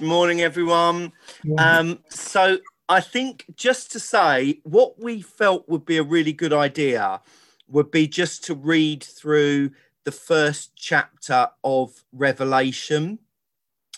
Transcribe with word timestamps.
morning, 0.00 0.40
everyone. 0.40 1.12
Um, 1.58 1.98
so, 2.08 2.58
I 2.88 3.00
think 3.00 3.44
just 3.54 3.92
to 3.92 4.00
say 4.00 4.60
what 4.62 4.98
we 5.02 5.20
felt 5.20 5.68
would 5.68 5.84
be 5.84 5.98
a 5.98 6.02
really 6.02 6.32
good 6.32 6.52
idea 6.52 7.20
would 7.68 7.90
be 7.90 8.08
just 8.08 8.44
to 8.44 8.54
read 8.54 9.04
through 9.04 9.70
the 10.04 10.12
first 10.12 10.74
chapter 10.74 11.48
of 11.62 12.04
Revelation. 12.12 13.18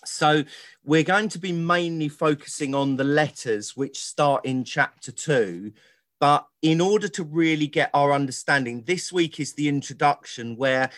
So, 0.05 0.45
we're 0.85 1.05
going 1.05 1.29
to 1.31 1.39
be 1.39 1.53
mainly 1.53 2.09
focusing 2.09 2.75
on 2.75 2.97
the 2.97 3.05
letters 3.05 3.77
which 3.77 3.99
start 4.01 4.45
in 4.45 4.65
chapter 4.65 5.13
two. 5.13 5.73
But 6.19 6.47
in 6.63 6.81
order 6.81 7.09
to 7.09 7.25
really 7.25 7.67
get 7.67 7.91
our 7.95 8.13
understanding, 8.13 8.83
this 8.83 9.13
week 9.13 9.41
is 9.41 9.55
the 9.55 9.69
introduction 9.69 10.57
where 10.57 10.91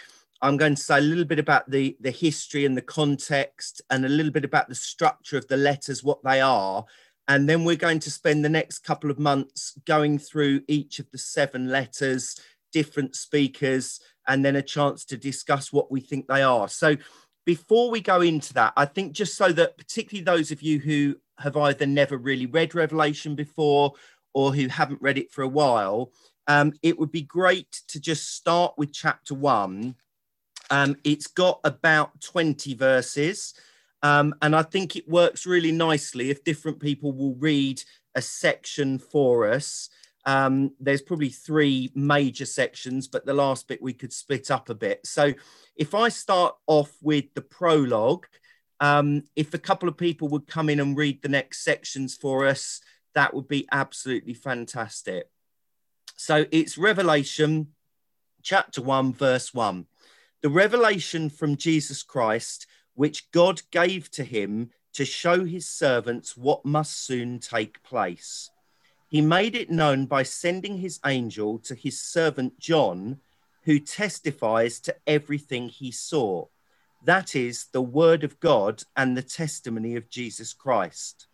I'm 0.42 0.56
going 0.56 0.74
to 0.74 0.82
say 0.82 0.98
a 0.98 1.00
little 1.00 1.24
bit 1.24 1.38
about 1.38 1.70
the, 1.70 1.96
the 2.00 2.10
history 2.10 2.66
and 2.66 2.76
the 2.76 2.82
context 2.82 3.80
and 3.90 4.04
a 4.04 4.08
little 4.08 4.32
bit 4.32 4.44
about 4.44 4.68
the 4.68 4.74
structure 4.74 5.38
of 5.38 5.46
the 5.46 5.56
letters, 5.56 6.02
what 6.02 6.22
they 6.24 6.40
are. 6.40 6.84
And 7.28 7.48
then 7.48 7.64
we're 7.64 7.76
going 7.76 8.00
to 8.00 8.10
spend 8.10 8.44
the 8.44 8.48
next 8.48 8.80
couple 8.80 9.08
of 9.08 9.20
months 9.20 9.78
going 9.86 10.18
through 10.18 10.62
each 10.66 10.98
of 10.98 11.08
the 11.12 11.18
seven 11.18 11.68
letters, 11.68 12.40
different 12.72 13.14
speakers, 13.14 14.00
and 14.26 14.44
then 14.44 14.56
a 14.56 14.62
chance 14.62 15.04
to 15.06 15.16
discuss 15.16 15.72
what 15.72 15.92
we 15.92 16.00
think 16.00 16.26
they 16.26 16.42
are. 16.42 16.68
So 16.68 16.96
before 17.46 17.92
we 17.92 18.00
go 18.00 18.20
into 18.20 18.52
that, 18.54 18.72
I 18.76 18.86
think 18.86 19.12
just 19.12 19.36
so 19.36 19.52
that 19.52 19.78
particularly 19.78 20.24
those 20.24 20.50
of 20.50 20.60
you 20.60 20.80
who 20.80 21.16
have 21.38 21.56
either 21.56 21.86
never 21.86 22.16
really 22.16 22.46
read 22.46 22.74
Revelation 22.74 23.36
before 23.36 23.92
or 24.34 24.52
who 24.52 24.66
haven't 24.66 25.02
read 25.02 25.18
it 25.18 25.30
for 25.30 25.42
a 25.42 25.48
while, 25.48 26.10
um, 26.48 26.72
it 26.82 26.98
would 26.98 27.12
be 27.12 27.22
great 27.22 27.82
to 27.86 28.00
just 28.00 28.34
start 28.34 28.74
with 28.76 28.92
chapter 28.92 29.34
one 29.34 29.94
um, 30.70 30.96
it's 31.04 31.26
got 31.26 31.60
about 31.64 32.20
20 32.20 32.74
verses. 32.74 33.54
Um, 34.02 34.34
and 34.42 34.56
I 34.56 34.62
think 34.62 34.96
it 34.96 35.08
works 35.08 35.46
really 35.46 35.72
nicely 35.72 36.30
if 36.30 36.44
different 36.44 36.80
people 36.80 37.12
will 37.12 37.34
read 37.34 37.82
a 38.14 38.22
section 38.22 38.98
for 38.98 39.48
us. 39.48 39.88
Um, 40.24 40.72
there's 40.80 41.02
probably 41.02 41.30
three 41.30 41.90
major 41.94 42.46
sections, 42.46 43.08
but 43.08 43.26
the 43.26 43.34
last 43.34 43.68
bit 43.68 43.82
we 43.82 43.92
could 43.92 44.12
split 44.12 44.50
up 44.50 44.68
a 44.70 44.74
bit. 44.74 45.06
So 45.06 45.32
if 45.76 45.94
I 45.94 46.08
start 46.08 46.56
off 46.66 46.92
with 47.00 47.32
the 47.34 47.42
prologue, 47.42 48.26
um, 48.80 49.24
if 49.36 49.54
a 49.54 49.58
couple 49.58 49.88
of 49.88 49.96
people 49.96 50.28
would 50.28 50.46
come 50.46 50.68
in 50.68 50.80
and 50.80 50.96
read 50.96 51.22
the 51.22 51.28
next 51.28 51.64
sections 51.64 52.16
for 52.16 52.46
us, 52.46 52.80
that 53.14 53.34
would 53.34 53.46
be 53.46 53.68
absolutely 53.70 54.34
fantastic. 54.34 55.28
So 56.16 56.46
it's 56.50 56.78
Revelation 56.78 57.68
chapter 58.42 58.82
1, 58.82 59.14
verse 59.14 59.54
1 59.54 59.86
the 60.42 60.50
revelation 60.50 61.30
from 61.30 61.56
Jesus 61.56 62.02
Christ, 62.02 62.66
which 62.94 63.30
God 63.30 63.62
gave 63.70 64.10
to 64.10 64.24
him 64.24 64.70
to 64.92 65.04
show 65.04 65.44
his 65.44 65.66
servants 65.68 66.36
what 66.36 66.64
must 66.64 67.04
soon 67.04 67.38
take 67.38 67.82
place. 67.84 68.50
He 69.08 69.20
made 69.20 69.54
it 69.54 69.70
known 69.70 70.06
by 70.06 70.24
sending 70.24 70.78
his 70.78 70.98
angel 71.06 71.58
to 71.60 71.74
his 71.76 72.00
servant 72.00 72.58
John, 72.58 73.20
who 73.62 73.78
testifies 73.78 74.80
to 74.80 74.96
everything 75.06 75.68
he 75.68 75.92
saw. 75.92 76.46
That 77.04 77.36
is 77.36 77.66
the 77.72 77.82
word 77.82 78.24
of 78.24 78.40
God 78.40 78.82
and 78.96 79.16
the 79.16 79.22
testimony 79.22 79.94
of 79.94 80.10
Jesus 80.10 80.52
Christ. 80.52 81.28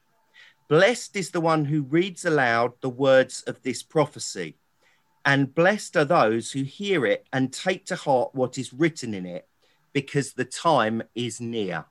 Blessed 0.69 1.17
is 1.17 1.31
the 1.31 1.41
one 1.41 1.65
who 1.65 1.81
reads 1.81 2.27
aloud 2.27 2.75
the 2.83 2.91
words 2.91 3.43
of 3.47 3.63
this 3.63 3.83
prophecy 3.83 4.57
and 5.29 5.55
blessed 5.55 5.95
are 5.95 6.07
those 6.07 6.53
who 6.53 6.63
hear 6.63 7.05
it 7.05 7.27
and 7.35 7.53
take 7.53 7.85
to 7.85 7.95
heart 7.95 8.35
what 8.35 8.57
is 8.57 8.73
written 8.73 9.13
in 9.13 9.27
it, 9.27 9.47
because 9.93 10.33
the 10.33 10.45
time 10.47 11.03
is 11.15 11.39
near. 11.39 11.85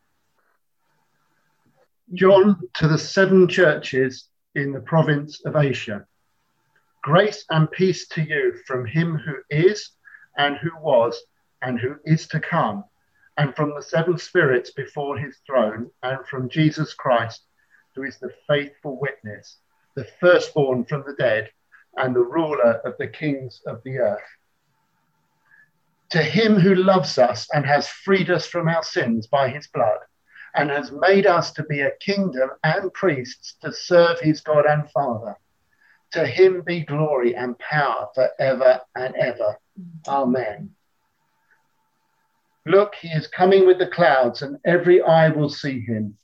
John 2.15 2.59
to 2.73 2.87
the 2.87 2.97
seven 2.97 3.47
churches 3.47 4.27
in 4.55 4.71
the 4.71 4.79
province 4.79 5.45
of 5.45 5.55
Asia. 5.55 6.07
Grace 7.03 7.45
and 7.51 7.69
peace 7.69 8.07
to 8.07 8.23
you 8.23 8.55
from 8.65 8.87
him 8.87 9.17
who 9.17 9.35
is, 9.51 9.91
and 10.35 10.57
who 10.57 10.71
was, 10.81 11.21
and 11.61 11.79
who 11.79 11.97
is 12.05 12.27
to 12.29 12.39
come, 12.39 12.85
and 13.37 13.55
from 13.55 13.75
the 13.75 13.83
seven 13.83 14.17
spirits 14.17 14.71
before 14.71 15.15
his 15.15 15.37
throne, 15.45 15.91
and 16.01 16.25
from 16.25 16.49
Jesus 16.49 16.95
Christ, 16.95 17.43
who 17.93 18.01
is 18.01 18.17
the 18.17 18.33
faithful 18.47 18.99
witness, 18.99 19.57
the 19.93 20.07
firstborn 20.19 20.85
from 20.85 21.03
the 21.05 21.13
dead 21.19 21.51
and 21.97 22.15
the 22.15 22.19
ruler 22.19 22.79
of 22.85 22.95
the 22.97 23.07
kings 23.07 23.61
of 23.65 23.81
the 23.83 23.97
earth. 23.97 24.21
To 26.11 26.23
him 26.23 26.55
who 26.55 26.75
loves 26.75 27.17
us 27.17 27.47
and 27.53 27.65
has 27.65 27.87
freed 27.87 28.29
us 28.29 28.47
from 28.47 28.67
our 28.67 28.83
sins 28.83 29.27
by 29.27 29.49
his 29.49 29.67
blood, 29.67 29.99
and 30.55 30.69
has 30.69 30.91
made 30.91 31.25
us 31.25 31.51
to 31.53 31.63
be 31.63 31.81
a 31.81 31.95
kingdom 31.99 32.49
and 32.63 32.93
priests 32.93 33.55
to 33.61 33.73
serve 33.73 34.19
his 34.19 34.41
God 34.41 34.65
and 34.65 34.89
Father. 34.91 35.35
To 36.11 36.25
him 36.25 36.61
be 36.65 36.85
glory 36.85 37.35
and 37.35 37.59
power 37.59 38.07
forever 38.15 38.79
and 38.95 39.15
ever. 39.15 39.57
Amen. 40.07 40.71
Look, 42.65 42.95
he 42.95 43.09
is 43.09 43.27
coming 43.27 43.65
with 43.65 43.79
the 43.79 43.87
clouds, 43.87 44.41
and 44.41 44.57
every 44.65 45.01
eye 45.01 45.29
will 45.29 45.49
see 45.49 45.81
him, 45.81 46.17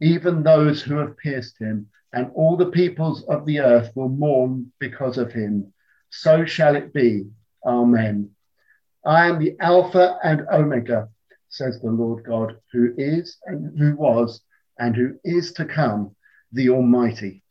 even 0.00 0.42
those 0.42 0.82
who 0.82 0.96
have 0.96 1.16
pierced 1.16 1.58
him 1.58 1.88
and 2.12 2.30
all 2.34 2.56
the 2.56 2.70
peoples 2.70 3.24
of 3.24 3.46
the 3.46 3.60
earth 3.60 3.90
will 3.94 4.08
mourn 4.08 4.72
because 4.78 5.18
of 5.18 5.32
him. 5.32 5.72
So 6.10 6.44
shall 6.44 6.76
it 6.76 6.92
be. 6.92 7.26
Amen. 7.64 8.30
I 9.04 9.26
am 9.26 9.38
the 9.38 9.56
Alpha 9.60 10.18
and 10.22 10.46
Omega, 10.52 11.08
says 11.48 11.80
the 11.80 11.90
Lord 11.90 12.24
God, 12.24 12.56
who 12.72 12.92
is 12.96 13.38
and 13.46 13.78
who 13.78 13.94
was 13.96 14.42
and 14.78 14.96
who 14.96 15.18
is 15.24 15.52
to 15.52 15.64
come, 15.64 16.14
the 16.52 16.70
Almighty. 16.70 17.42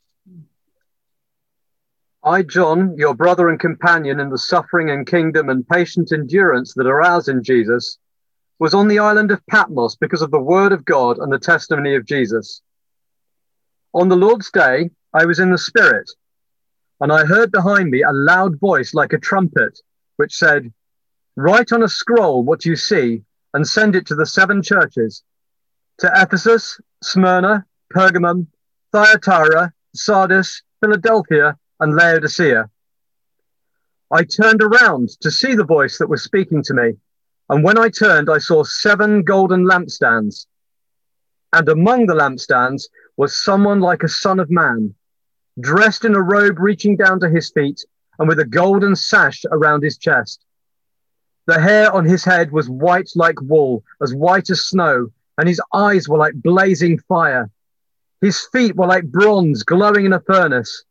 I, 2.22 2.42
John, 2.42 2.96
your 2.98 3.14
brother 3.14 3.48
and 3.48 3.58
companion 3.58 4.20
in 4.20 4.28
the 4.28 4.38
suffering 4.38 4.90
and 4.90 5.06
kingdom 5.06 5.48
and 5.48 5.66
patient 5.66 6.12
endurance 6.12 6.74
that 6.74 6.86
are 6.86 7.00
ours 7.00 7.28
in 7.28 7.42
Jesus, 7.42 7.98
was 8.58 8.74
on 8.74 8.88
the 8.88 8.98
island 8.98 9.30
of 9.30 9.44
Patmos 9.46 9.96
because 9.96 10.20
of 10.20 10.30
the 10.30 10.38
word 10.38 10.70
of 10.72 10.84
God 10.84 11.16
and 11.18 11.32
the 11.32 11.38
testimony 11.38 11.94
of 11.94 12.04
Jesus. 12.04 12.60
On 13.92 14.08
the 14.08 14.16
Lord's 14.16 14.50
day, 14.52 14.90
I 15.12 15.24
was 15.24 15.40
in 15.40 15.50
the 15.50 15.58
Spirit, 15.58 16.08
and 17.00 17.12
I 17.12 17.24
heard 17.24 17.50
behind 17.50 17.90
me 17.90 18.02
a 18.02 18.12
loud 18.12 18.60
voice 18.60 18.94
like 18.94 19.12
a 19.12 19.18
trumpet, 19.18 19.80
which 20.16 20.36
said, 20.36 20.72
Write 21.34 21.72
on 21.72 21.82
a 21.82 21.88
scroll 21.88 22.44
what 22.44 22.64
you 22.64 22.76
see 22.76 23.24
and 23.52 23.66
send 23.66 23.96
it 23.96 24.06
to 24.06 24.14
the 24.14 24.26
seven 24.26 24.62
churches 24.62 25.24
to 25.98 26.10
Ephesus, 26.14 26.80
Smyrna, 27.02 27.66
Pergamum, 27.92 28.46
Thyatira, 28.92 29.72
Sardis, 29.94 30.62
Philadelphia, 30.80 31.58
and 31.80 31.96
Laodicea. 31.96 32.70
I 34.12 34.22
turned 34.24 34.62
around 34.62 35.08
to 35.20 35.30
see 35.32 35.54
the 35.54 35.64
voice 35.64 35.98
that 35.98 36.08
was 36.08 36.22
speaking 36.22 36.62
to 36.64 36.74
me, 36.74 36.92
and 37.48 37.64
when 37.64 37.76
I 37.76 37.88
turned, 37.88 38.30
I 38.30 38.38
saw 38.38 38.62
seven 38.62 39.24
golden 39.24 39.64
lampstands. 39.64 40.46
And 41.52 41.68
among 41.68 42.06
the 42.06 42.14
lampstands 42.14 42.88
was 43.20 43.36
someone 43.36 43.80
like 43.80 44.02
a 44.02 44.08
son 44.08 44.40
of 44.40 44.50
man, 44.50 44.94
dressed 45.60 46.06
in 46.06 46.14
a 46.14 46.22
robe 46.22 46.58
reaching 46.58 46.96
down 46.96 47.20
to 47.20 47.28
his 47.28 47.50
feet 47.50 47.84
and 48.18 48.26
with 48.26 48.38
a 48.38 48.46
golden 48.46 48.96
sash 48.96 49.44
around 49.52 49.82
his 49.82 49.98
chest. 49.98 50.42
The 51.44 51.60
hair 51.60 51.92
on 51.92 52.06
his 52.06 52.24
head 52.24 52.50
was 52.50 52.70
white 52.70 53.10
like 53.14 53.38
wool, 53.42 53.84
as 54.02 54.14
white 54.14 54.48
as 54.48 54.64
snow, 54.64 55.08
and 55.36 55.46
his 55.46 55.60
eyes 55.74 56.08
were 56.08 56.16
like 56.16 56.32
blazing 56.34 56.98
fire. 57.00 57.50
His 58.22 58.40
feet 58.52 58.74
were 58.74 58.86
like 58.86 59.04
bronze 59.04 59.64
glowing 59.64 60.06
in 60.06 60.14
a 60.14 60.20
furnace, 60.20 60.84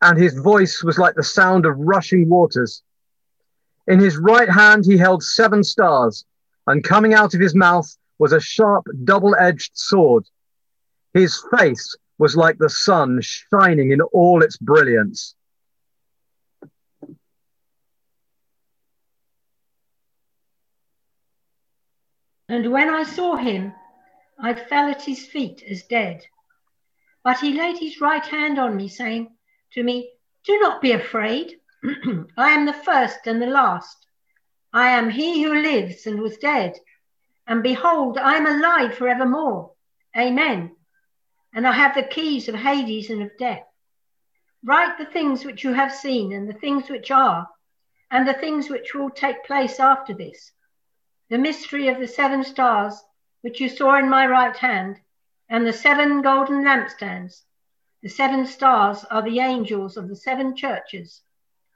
and 0.00 0.16
his 0.16 0.32
voice 0.32 0.82
was 0.82 0.96
like 0.96 1.16
the 1.16 1.22
sound 1.22 1.66
of 1.66 1.76
rushing 1.76 2.30
waters. 2.30 2.82
In 3.86 4.00
his 4.00 4.16
right 4.16 4.48
hand 4.48 4.86
he 4.86 4.96
held 4.96 5.22
seven 5.22 5.62
stars, 5.62 6.24
and 6.66 6.82
coming 6.82 7.12
out 7.12 7.34
of 7.34 7.42
his 7.42 7.54
mouth 7.54 7.94
was 8.18 8.32
a 8.32 8.40
sharp 8.40 8.86
double 9.04 9.36
edged 9.38 9.72
sword. 9.74 10.24
His 11.14 11.44
face 11.54 11.94
was 12.18 12.36
like 12.36 12.56
the 12.58 12.70
sun 12.70 13.20
shining 13.20 13.92
in 13.92 14.00
all 14.00 14.42
its 14.42 14.56
brilliance. 14.56 15.34
And 22.48 22.70
when 22.72 22.88
I 22.90 23.02
saw 23.02 23.36
him, 23.36 23.74
I 24.38 24.54
fell 24.54 24.88
at 24.88 25.02
his 25.02 25.26
feet 25.26 25.62
as 25.70 25.84
dead. 25.84 26.22
But 27.24 27.38
he 27.40 27.54
laid 27.54 27.78
his 27.78 28.00
right 28.00 28.24
hand 28.24 28.58
on 28.58 28.76
me, 28.76 28.88
saying 28.88 29.34
to 29.72 29.82
me, 29.82 30.10
Do 30.44 30.58
not 30.60 30.80
be 30.80 30.92
afraid. 30.92 31.58
I 32.36 32.50
am 32.50 32.66
the 32.66 32.72
first 32.72 33.26
and 33.26 33.40
the 33.40 33.46
last. 33.46 34.06
I 34.72 34.88
am 34.90 35.10
he 35.10 35.42
who 35.42 35.62
lives 35.62 36.06
and 36.06 36.20
was 36.20 36.38
dead. 36.38 36.74
And 37.46 37.62
behold, 37.62 38.18
I 38.18 38.36
am 38.36 38.46
alive 38.46 38.94
forevermore. 38.94 39.72
Amen 40.16 40.76
and 41.54 41.66
I 41.66 41.72
have 41.72 41.94
the 41.94 42.02
keys 42.02 42.48
of 42.48 42.54
Hades 42.54 43.10
and 43.10 43.22
of 43.22 43.36
death. 43.38 43.66
Write 44.64 44.96
the 44.98 45.04
things 45.04 45.44
which 45.44 45.64
you 45.64 45.72
have 45.72 45.92
seen, 45.92 46.32
and 46.32 46.48
the 46.48 46.54
things 46.54 46.88
which 46.88 47.10
are, 47.10 47.48
and 48.10 48.26
the 48.26 48.34
things 48.34 48.70
which 48.70 48.94
will 48.94 49.10
take 49.10 49.44
place 49.44 49.80
after 49.80 50.14
this. 50.14 50.52
The 51.28 51.38
mystery 51.38 51.88
of 51.88 51.98
the 51.98 52.06
seven 52.06 52.44
stars, 52.44 53.02
which 53.40 53.60
you 53.60 53.68
saw 53.68 53.98
in 53.98 54.08
my 54.08 54.26
right 54.26 54.56
hand, 54.56 55.00
and 55.48 55.66
the 55.66 55.72
seven 55.72 56.22
golden 56.22 56.62
lampstands. 56.64 57.42
The 58.02 58.08
seven 58.08 58.46
stars 58.46 59.04
are 59.04 59.22
the 59.22 59.40
angels 59.40 59.96
of 59.96 60.08
the 60.08 60.16
seven 60.16 60.56
churches, 60.56 61.22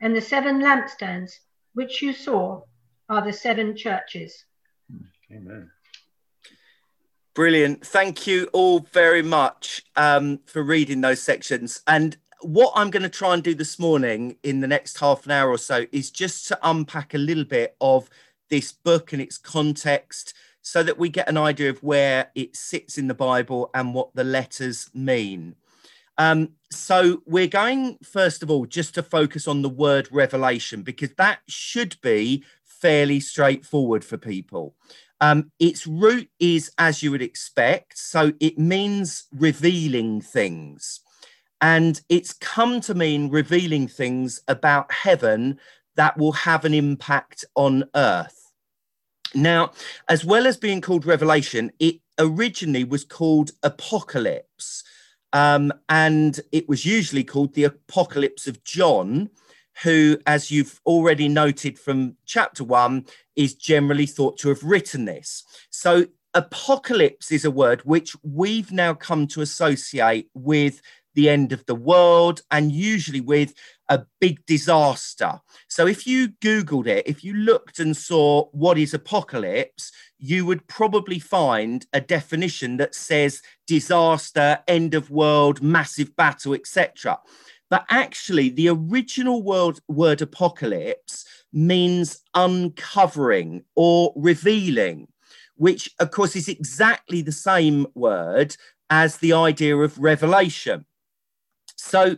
and 0.00 0.14
the 0.14 0.20
seven 0.20 0.60
lampstands 0.60 1.32
which 1.74 2.02
you 2.02 2.12
saw 2.12 2.62
are 3.08 3.22
the 3.22 3.32
seven 3.32 3.76
churches. 3.76 4.44
Amen. 5.30 5.70
Brilliant. 7.36 7.86
Thank 7.86 8.26
you 8.26 8.48
all 8.54 8.80
very 8.94 9.20
much 9.20 9.84
um, 9.94 10.40
for 10.46 10.62
reading 10.62 11.02
those 11.02 11.20
sections. 11.20 11.82
And 11.86 12.16
what 12.40 12.72
I'm 12.74 12.88
going 12.88 13.02
to 13.02 13.10
try 13.10 13.34
and 13.34 13.42
do 13.42 13.54
this 13.54 13.78
morning 13.78 14.38
in 14.42 14.60
the 14.60 14.66
next 14.66 14.98
half 14.98 15.26
an 15.26 15.32
hour 15.32 15.50
or 15.50 15.58
so 15.58 15.84
is 15.92 16.10
just 16.10 16.48
to 16.48 16.58
unpack 16.62 17.12
a 17.12 17.18
little 17.18 17.44
bit 17.44 17.76
of 17.78 18.08
this 18.48 18.72
book 18.72 19.12
and 19.12 19.20
its 19.20 19.36
context 19.36 20.32
so 20.62 20.82
that 20.82 20.96
we 20.96 21.10
get 21.10 21.28
an 21.28 21.36
idea 21.36 21.68
of 21.68 21.82
where 21.82 22.30
it 22.34 22.56
sits 22.56 22.96
in 22.96 23.06
the 23.06 23.12
Bible 23.12 23.68
and 23.74 23.92
what 23.92 24.14
the 24.14 24.24
letters 24.24 24.88
mean. 24.94 25.56
Um, 26.16 26.52
so 26.70 27.22
we're 27.26 27.48
going, 27.48 27.98
first 28.02 28.42
of 28.42 28.50
all, 28.50 28.64
just 28.64 28.94
to 28.94 29.02
focus 29.02 29.46
on 29.46 29.60
the 29.60 29.68
word 29.68 30.08
revelation 30.10 30.80
because 30.80 31.10
that 31.18 31.40
should 31.48 32.00
be 32.00 32.44
fairly 32.64 33.20
straightforward 33.20 34.04
for 34.04 34.16
people. 34.16 34.74
Um, 35.20 35.50
its 35.58 35.86
root 35.86 36.28
is 36.38 36.70
as 36.78 37.02
you 37.02 37.10
would 37.10 37.22
expect, 37.22 37.98
so 37.98 38.32
it 38.40 38.58
means 38.58 39.24
revealing 39.32 40.20
things. 40.20 41.00
And 41.60 42.00
it's 42.08 42.32
come 42.32 42.80
to 42.82 42.94
mean 42.94 43.30
revealing 43.30 43.88
things 43.88 44.40
about 44.46 44.92
heaven 44.92 45.58
that 45.96 46.18
will 46.18 46.32
have 46.32 46.64
an 46.64 46.74
impact 46.74 47.44
on 47.54 47.84
earth. 47.94 48.52
Now, 49.34 49.72
as 50.08 50.24
well 50.24 50.46
as 50.46 50.56
being 50.56 50.80
called 50.80 51.06
Revelation, 51.06 51.72
it 51.78 51.96
originally 52.18 52.84
was 52.84 53.04
called 53.04 53.52
Apocalypse. 53.62 54.84
Um, 55.32 55.72
and 55.88 56.38
it 56.52 56.68
was 56.68 56.86
usually 56.86 57.24
called 57.24 57.54
the 57.54 57.64
Apocalypse 57.64 58.46
of 58.46 58.62
John, 58.64 59.30
who, 59.82 60.18
as 60.26 60.50
you've 60.50 60.80
already 60.86 61.28
noted 61.28 61.78
from 61.78 62.16
chapter 62.24 62.64
one, 62.64 63.06
is 63.34 63.54
generally 63.54 64.06
thought 64.06 64.38
to 64.38 64.48
have 64.48 64.62
written 64.62 65.04
this. 65.04 65.44
So, 65.70 66.06
apocalypse 66.34 67.32
is 67.32 67.44
a 67.44 67.50
word 67.50 67.80
which 67.82 68.14
we've 68.22 68.70
now 68.70 68.92
come 68.92 69.26
to 69.26 69.40
associate 69.40 70.28
with 70.34 70.82
the 71.16 71.28
end 71.30 71.50
of 71.50 71.64
the 71.66 71.74
world 71.74 72.42
and 72.50 72.70
usually 72.70 73.22
with 73.22 73.54
a 73.88 74.04
big 74.20 74.44
disaster. 74.46 75.40
So 75.66 75.86
if 75.86 76.06
you 76.06 76.28
Googled 76.28 76.86
it, 76.86 77.06
if 77.06 77.24
you 77.24 77.32
looked 77.32 77.78
and 77.78 77.96
saw 77.96 78.44
what 78.52 78.78
is 78.78 78.94
apocalypse, 78.94 79.90
you 80.18 80.44
would 80.46 80.66
probably 80.66 81.18
find 81.18 81.86
a 81.92 82.00
definition 82.00 82.76
that 82.76 82.94
says 82.94 83.42
disaster, 83.66 84.58
end 84.68 84.94
of 84.94 85.10
world, 85.10 85.62
massive 85.62 86.14
battle, 86.16 86.52
etc. 86.54 87.18
But 87.68 87.84
actually, 87.90 88.50
the 88.50 88.68
original 88.68 89.42
word, 89.42 90.22
apocalypse 90.22 91.24
means 91.52 92.22
uncovering 92.34 93.64
or 93.74 94.12
revealing, 94.14 95.08
which, 95.56 95.90
of 95.98 96.10
course, 96.10 96.36
is 96.36 96.48
exactly 96.48 97.22
the 97.22 97.32
same 97.32 97.86
word 97.94 98.56
as 98.88 99.16
the 99.16 99.32
idea 99.32 99.76
of 99.76 99.98
revelation. 99.98 100.84
So, 101.76 102.16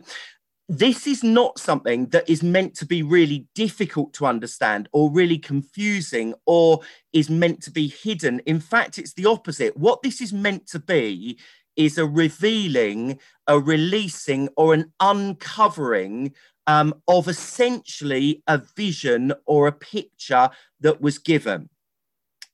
this 0.71 1.07
is 1.07 1.23
not 1.23 1.57
something 1.57 2.05
that 2.09 2.29
is 2.29 2.43
meant 2.43 2.75
to 2.75 2.85
be 2.85 3.01
really 3.01 3.47
difficult 3.55 4.13
to 4.13 4.27
understand 4.27 4.87
or 4.91 5.11
really 5.11 5.39
confusing 5.39 6.35
or 6.45 6.81
is 7.11 7.27
meant 7.27 7.63
to 7.63 7.71
be 7.71 7.87
hidden. 7.87 8.39
In 8.45 8.59
fact, 8.59 8.99
it's 8.99 9.13
the 9.13 9.25
opposite. 9.25 9.75
What 9.75 10.03
this 10.03 10.21
is 10.21 10.31
meant 10.31 10.67
to 10.67 10.77
be 10.77 11.39
is 11.79 11.97
a 11.97 12.05
revealing, 12.05 13.17
a 13.47 13.57
releasing, 13.57 14.49
or 14.57 14.73
an 14.73 14.91
uncovering 14.99 16.33
um, 16.67 16.93
of 17.07 17.29
essentially 17.29 18.43
a 18.47 18.61
vision 18.75 19.33
or 19.45 19.65
a 19.65 19.71
picture 19.71 20.49
that 20.81 21.01
was 21.01 21.17
given. 21.17 21.69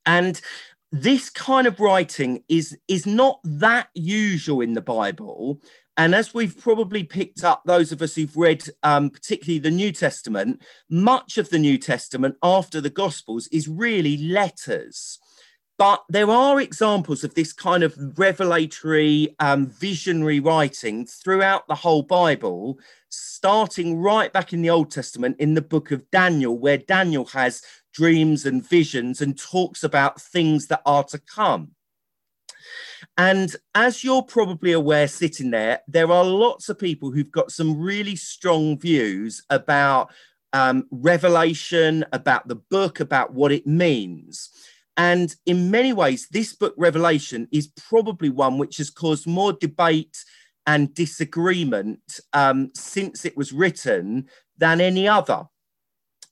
And 0.05 0.39
this 0.91 1.31
kind 1.31 1.65
of 1.65 1.79
writing 1.79 2.43
is, 2.47 2.77
is 2.87 3.07
not 3.07 3.39
that 3.43 3.87
usual 3.95 4.61
in 4.61 4.73
the 4.73 4.81
Bible. 4.81 5.59
And 5.97 6.13
as 6.13 6.33
we've 6.33 6.57
probably 6.57 7.03
picked 7.03 7.43
up, 7.43 7.63
those 7.65 7.91
of 7.91 8.03
us 8.03 8.13
who've 8.13 8.37
read 8.37 8.63
um, 8.83 9.09
particularly 9.09 9.57
the 9.57 9.71
New 9.71 9.91
Testament, 9.91 10.61
much 10.87 11.39
of 11.39 11.49
the 11.49 11.59
New 11.59 11.79
Testament 11.79 12.35
after 12.43 12.79
the 12.79 12.91
Gospels 12.91 13.47
is 13.47 13.67
really 13.67 14.17
letters. 14.17 15.19
But 15.77 16.03
there 16.07 16.29
are 16.29 16.61
examples 16.61 17.23
of 17.25 17.33
this 17.33 17.51
kind 17.51 17.83
of 17.83 17.95
revelatory, 18.17 19.35
um, 19.39 19.67
visionary 19.67 20.39
writing 20.39 21.05
throughout 21.05 21.67
the 21.67 21.75
whole 21.75 22.01
Bible, 22.01 22.79
starting 23.09 23.97
right 23.97 24.31
back 24.31 24.53
in 24.53 24.61
the 24.61 24.69
Old 24.69 24.89
Testament 24.89 25.35
in 25.37 25.53
the 25.53 25.61
book 25.61 25.91
of 25.91 26.09
Daniel, 26.11 26.57
where 26.57 26.77
Daniel 26.77 27.25
has 27.25 27.61
dreams 27.93 28.45
and 28.45 28.67
visions 28.67 29.21
and 29.21 29.37
talks 29.37 29.83
about 29.83 30.21
things 30.21 30.67
that 30.67 30.81
are 30.85 31.03
to 31.05 31.19
come. 31.19 31.71
And 33.17 33.53
as 33.73 34.03
you're 34.03 34.23
probably 34.23 34.71
aware, 34.71 35.07
sitting 35.07 35.51
there, 35.51 35.81
there 35.87 36.11
are 36.11 36.23
lots 36.23 36.69
of 36.69 36.79
people 36.79 37.11
who've 37.11 37.31
got 37.31 37.51
some 37.51 37.79
really 37.79 38.15
strong 38.15 38.79
views 38.79 39.43
about 39.49 40.11
um, 40.53 40.87
revelation, 40.89 42.05
about 42.13 42.47
the 42.47 42.55
book, 42.55 43.01
about 43.01 43.33
what 43.33 43.51
it 43.51 43.67
means. 43.67 44.49
And 44.97 45.35
in 45.45 45.71
many 45.71 45.93
ways, 45.93 46.27
this 46.29 46.53
book, 46.53 46.73
Revelation, 46.77 47.47
is 47.51 47.67
probably 47.67 48.29
one 48.29 48.57
which 48.57 48.77
has 48.77 48.89
caused 48.89 49.27
more 49.27 49.53
debate 49.53 50.23
and 50.65 50.93
disagreement 50.93 52.19
um, 52.33 52.71
since 52.73 53.25
it 53.25 53.35
was 53.35 53.51
written 53.51 54.27
than 54.57 54.81
any 54.81 55.07
other. 55.07 55.43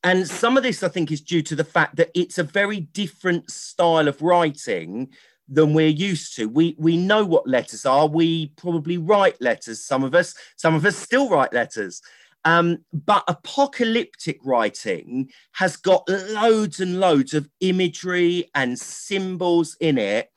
And 0.04 0.27
some 0.27 0.57
of 0.57 0.63
this, 0.63 0.83
I 0.83 0.89
think, 0.89 1.12
is 1.12 1.21
due 1.21 1.42
to 1.44 1.56
the 1.56 1.63
fact 1.63 1.95
that 1.98 2.12
it's 2.13 2.38
a 2.38 2.44
very 2.44 2.81
different 2.81 3.50
style 3.50 4.07
of 4.07 4.21
writing 4.21 5.10
than 5.48 5.74
we're 5.74 5.88
used 5.88 6.36
to. 6.36 6.48
We 6.48 6.75
we 6.77 6.98
know 6.98 7.24
what 7.25 7.48
letters 7.48 7.86
are. 7.86 8.07
We 8.07 8.48
probably 8.57 8.98
write 8.98 9.39
letters. 9.42 9.86
Some 9.86 10.04
of 10.04 10.13
us, 10.15 10.36
some 10.57 10.75
of 10.75 10.86
us 10.86 10.98
still 10.98 11.30
write 11.30 11.54
letters. 11.54 12.01
Um, 12.45 12.79
but 12.91 13.23
apocalyptic 13.27 14.39
writing 14.43 15.29
has 15.53 15.77
got 15.77 16.07
loads 16.09 16.79
and 16.79 16.99
loads 16.99 17.33
of 17.33 17.49
imagery 17.61 18.49
and 18.53 18.77
symbols 18.77 19.77
in 19.79 19.97
it. 19.97 20.29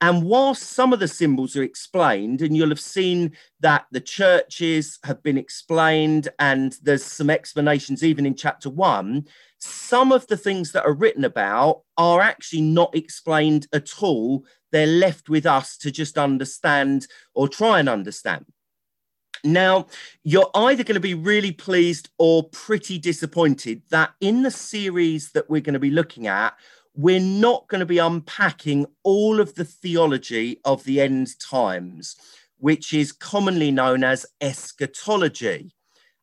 And 0.00 0.24
whilst 0.24 0.64
some 0.64 0.92
of 0.92 1.00
the 1.00 1.08
symbols 1.08 1.56
are 1.56 1.62
explained, 1.62 2.42
and 2.42 2.54
you'll 2.54 2.68
have 2.68 2.80
seen 2.80 3.32
that 3.60 3.86
the 3.90 4.00
churches 4.00 4.98
have 5.04 5.22
been 5.22 5.38
explained, 5.38 6.28
and 6.38 6.76
there's 6.82 7.04
some 7.04 7.30
explanations 7.30 8.04
even 8.04 8.26
in 8.26 8.34
chapter 8.34 8.68
one, 8.68 9.24
some 9.58 10.12
of 10.12 10.26
the 10.26 10.36
things 10.36 10.72
that 10.72 10.84
are 10.84 10.92
written 10.92 11.24
about 11.24 11.82
are 11.96 12.20
actually 12.20 12.60
not 12.60 12.94
explained 12.94 13.66
at 13.72 14.02
all. 14.02 14.44
They're 14.72 14.86
left 14.86 15.30
with 15.30 15.46
us 15.46 15.78
to 15.78 15.90
just 15.90 16.18
understand 16.18 17.06
or 17.32 17.48
try 17.48 17.78
and 17.78 17.88
understand. 17.88 18.44
Now, 19.44 19.88
you're 20.22 20.50
either 20.54 20.82
going 20.84 20.94
to 20.94 21.00
be 21.00 21.12
really 21.12 21.52
pleased 21.52 22.08
or 22.18 22.48
pretty 22.48 22.98
disappointed 22.98 23.82
that 23.90 24.14
in 24.20 24.42
the 24.42 24.50
series 24.50 25.32
that 25.32 25.50
we're 25.50 25.60
going 25.60 25.74
to 25.74 25.78
be 25.78 25.90
looking 25.90 26.26
at, 26.26 26.54
we're 26.96 27.20
not 27.20 27.68
going 27.68 27.80
to 27.80 27.86
be 27.86 27.98
unpacking 27.98 28.86
all 29.02 29.40
of 29.40 29.54
the 29.54 29.64
theology 29.64 30.60
of 30.64 30.84
the 30.84 31.00
end 31.00 31.38
times, 31.38 32.16
which 32.56 32.94
is 32.94 33.12
commonly 33.12 33.70
known 33.70 34.02
as 34.02 34.24
eschatology. 34.40 35.74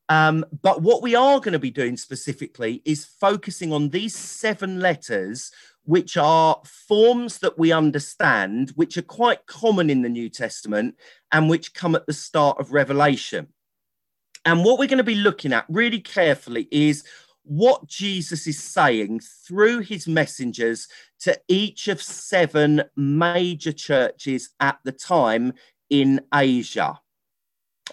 Um, 0.09 0.43
but 0.63 0.81
what 0.81 1.03
we 1.03 1.13
are 1.13 1.39
going 1.39 1.53
to 1.53 1.59
be 1.59 1.71
doing 1.71 1.97
specifically 1.97 2.81
is 2.85 3.05
focusing 3.05 3.71
on 3.71 3.89
these 3.89 4.15
seven 4.15 4.79
letters, 4.79 5.51
which 5.83 6.17
are 6.17 6.59
forms 6.65 7.37
that 7.39 7.59
we 7.59 7.71
understand, 7.71 8.71
which 8.71 8.97
are 8.97 9.03
quite 9.03 9.45
common 9.45 9.89
in 9.89 10.01
the 10.01 10.09
New 10.09 10.29
Testament 10.29 10.95
and 11.31 11.49
which 11.49 11.73
come 11.73 11.95
at 11.95 12.05
the 12.05 12.13
start 12.13 12.59
of 12.59 12.73
Revelation. 12.73 13.47
And 14.45 14.65
what 14.65 14.79
we're 14.79 14.87
going 14.87 14.97
to 14.97 15.03
be 15.03 15.15
looking 15.15 15.53
at 15.53 15.65
really 15.69 15.99
carefully 15.99 16.67
is 16.71 17.03
what 17.43 17.87
Jesus 17.87 18.47
is 18.47 18.61
saying 18.61 19.19
through 19.19 19.79
his 19.79 20.07
messengers 20.07 20.87
to 21.19 21.39
each 21.47 21.87
of 21.87 22.01
seven 22.01 22.83
major 22.95 23.71
churches 23.71 24.49
at 24.59 24.79
the 24.83 24.91
time 24.91 25.53
in 25.89 26.21
Asia. 26.33 26.99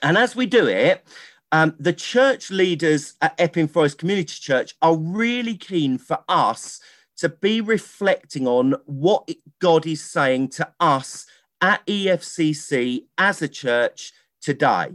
And 0.03 0.17
as 0.17 0.37
we 0.37 0.47
do 0.47 0.67
it, 0.67 1.07
um, 1.51 1.75
the 1.79 1.93
church 1.93 2.51
leaders 2.51 3.15
at 3.23 3.35
Epping 3.39 3.69
Forest 3.69 3.99
Community 3.99 4.35
Church 4.39 4.75
are 4.83 4.97
really 4.97 5.57
keen 5.57 5.99
for 5.99 6.19
us 6.29 6.81
to 7.17 7.29
be 7.29 7.61
reflecting 7.61 8.47
on 8.47 8.77
what 8.85 9.29
God 9.61 9.87
is 9.87 10.03
saying 10.03 10.49
to 10.51 10.73
us 10.79 11.27
at 11.61 11.85
EFCC 11.87 13.05
as 13.17 13.43
a 13.43 13.49
church 13.49 14.13
today. 14.41 14.89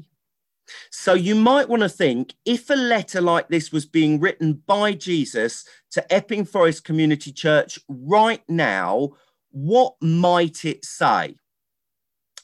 So 0.90 1.14
you 1.14 1.36
might 1.36 1.70
want 1.70 1.82
to 1.82 1.90
think 1.90 2.34
if 2.46 2.70
a 2.70 2.76
letter 2.76 3.22
like 3.22 3.50
this 3.50 3.72
was 3.72 3.86
being 3.86 4.20
written 4.20 4.62
by 4.66 4.94
Jesus 4.94 5.66
to 5.92 6.14
Epping 6.14 6.46
Forest 6.46 6.84
Community 6.84 7.32
Church 7.32 7.80
right 7.88 8.42
now, 8.48 9.12
what 9.52 9.96
might 10.02 10.66
it 10.66 10.84
say? 10.86 11.36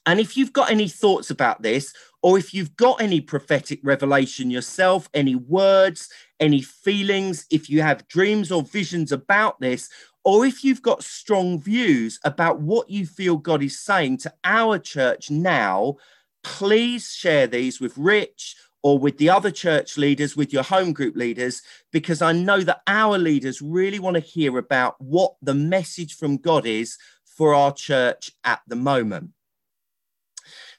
And 0.06 0.20
if 0.20 0.36
you've 0.36 0.54
got 0.54 0.72
any 0.72 0.88
thoughts 0.88 1.30
about 1.30 1.62
this, 1.62 1.94
or 2.22 2.38
if 2.38 2.54
you've 2.54 2.76
got 2.76 3.02
any 3.02 3.22
prophetic 3.22 3.80
revelation 3.84 4.52
yourself, 4.52 5.10
any 5.14 5.36
words, 5.36 6.10
any 6.40 6.62
feelings, 6.62 7.46
if 7.50 7.70
you 7.70 7.82
have 7.82 8.08
dreams 8.08 8.52
or 8.52 8.64
visions 8.64 9.12
about 9.12 9.60
this, 9.60 9.90
or 10.24 10.46
if 10.46 10.64
you've 10.64 10.82
got 10.82 11.04
strong 11.04 11.62
views 11.62 12.20
about 12.24 12.62
what 12.62 12.90
you 12.90 13.06
feel 13.06 13.38
God 13.38 13.64
is 13.64 13.80
saying 13.80 14.18
to 14.20 14.34
our 14.44 14.78
church 14.78 15.32
now, 15.32 15.96
please 16.44 17.12
share 17.12 17.48
these 17.48 17.80
with 17.80 17.98
Rich 17.98 18.56
or 18.82 18.98
with 18.98 19.18
the 19.18 19.30
other 19.30 19.52
church 19.52 19.98
leaders, 19.98 20.38
with 20.38 20.54
your 20.54 20.64
home 20.64 20.94
group 20.94 21.16
leaders, 21.16 21.62
because 21.92 22.22
I 22.22 22.32
know 22.32 22.62
that 22.62 22.82
our 22.88 23.18
leaders 23.18 23.62
really 23.62 24.00
want 24.00 24.16
to 24.16 24.22
hear 24.22 24.58
about 24.58 24.96
what 25.00 25.36
the 25.42 25.54
message 25.54 26.16
from 26.16 26.38
God 26.38 26.66
is 26.66 26.98
for 27.26 27.54
our 27.54 27.74
church 27.74 28.32
at 28.44 28.62
the 28.68 28.76
moment. 28.76 29.32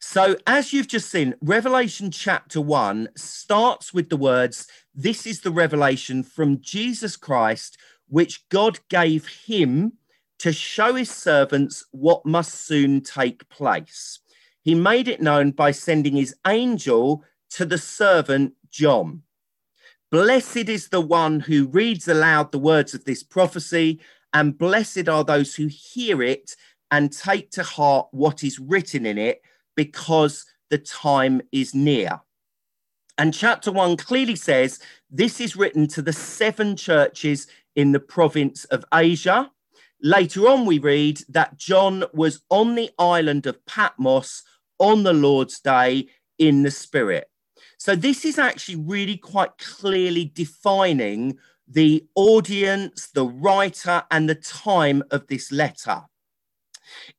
So, 0.02 0.36
as 0.46 0.72
you've 0.72 0.88
just 0.88 1.10
seen, 1.10 1.34
Revelation 1.42 2.10
chapter 2.10 2.58
1 2.60 3.10
starts 3.16 3.92
with 3.92 4.08
the 4.08 4.16
words, 4.16 4.66
This 4.94 5.26
is 5.26 5.42
the 5.42 5.50
revelation 5.50 6.22
from 6.22 6.62
Jesus 6.62 7.16
Christ, 7.16 7.76
which 8.10 8.46
God 8.48 8.78
gave 8.88 9.26
him 9.26 9.94
to 10.40 10.52
show 10.52 10.94
his 10.94 11.10
servants 11.10 11.86
what 11.92 12.26
must 12.26 12.66
soon 12.66 13.00
take 13.00 13.48
place. 13.48 14.18
He 14.62 14.74
made 14.74 15.08
it 15.08 15.22
known 15.22 15.52
by 15.52 15.70
sending 15.70 16.16
his 16.16 16.34
angel 16.46 17.24
to 17.50 17.64
the 17.64 17.78
servant 17.78 18.54
John. 18.70 19.22
Blessed 20.10 20.68
is 20.68 20.88
the 20.88 21.00
one 21.00 21.40
who 21.40 21.68
reads 21.68 22.08
aloud 22.08 22.52
the 22.52 22.58
words 22.58 22.94
of 22.94 23.04
this 23.04 23.22
prophecy, 23.22 24.00
and 24.32 24.58
blessed 24.58 25.08
are 25.08 25.24
those 25.24 25.54
who 25.54 25.66
hear 25.66 26.22
it 26.22 26.56
and 26.90 27.12
take 27.12 27.50
to 27.52 27.62
heart 27.62 28.08
what 28.10 28.42
is 28.42 28.58
written 28.58 29.06
in 29.06 29.18
it, 29.18 29.42
because 29.76 30.46
the 30.68 30.78
time 30.78 31.40
is 31.52 31.74
near. 31.74 32.20
And 33.18 33.34
chapter 33.34 33.70
one 33.70 33.96
clearly 33.98 34.34
says 34.34 34.80
this 35.10 35.40
is 35.40 35.54
written 35.54 35.86
to 35.88 36.00
the 36.00 36.12
seven 36.12 36.74
churches 36.74 37.48
in 37.76 37.92
the 37.92 38.00
province 38.00 38.64
of 38.66 38.84
Asia. 38.92 39.50
Later 40.02 40.48
on, 40.48 40.66
we 40.66 40.78
read 40.78 41.20
that 41.28 41.56
John 41.56 42.04
was 42.12 42.42
on 42.48 42.74
the 42.74 42.90
island 42.98 43.46
of 43.46 43.64
Patmos 43.66 44.42
on 44.78 45.02
the 45.02 45.12
Lord's 45.12 45.60
day 45.60 46.08
in 46.38 46.62
the 46.62 46.70
Spirit. 46.70 47.28
So 47.78 47.94
this 47.94 48.24
is 48.24 48.38
actually 48.38 48.76
really 48.76 49.16
quite 49.16 49.56
clearly 49.58 50.30
defining 50.34 51.38
the 51.68 52.04
audience, 52.14 53.08
the 53.14 53.26
writer, 53.26 54.02
and 54.10 54.28
the 54.28 54.34
time 54.34 55.02
of 55.10 55.26
this 55.28 55.52
letter. 55.52 56.02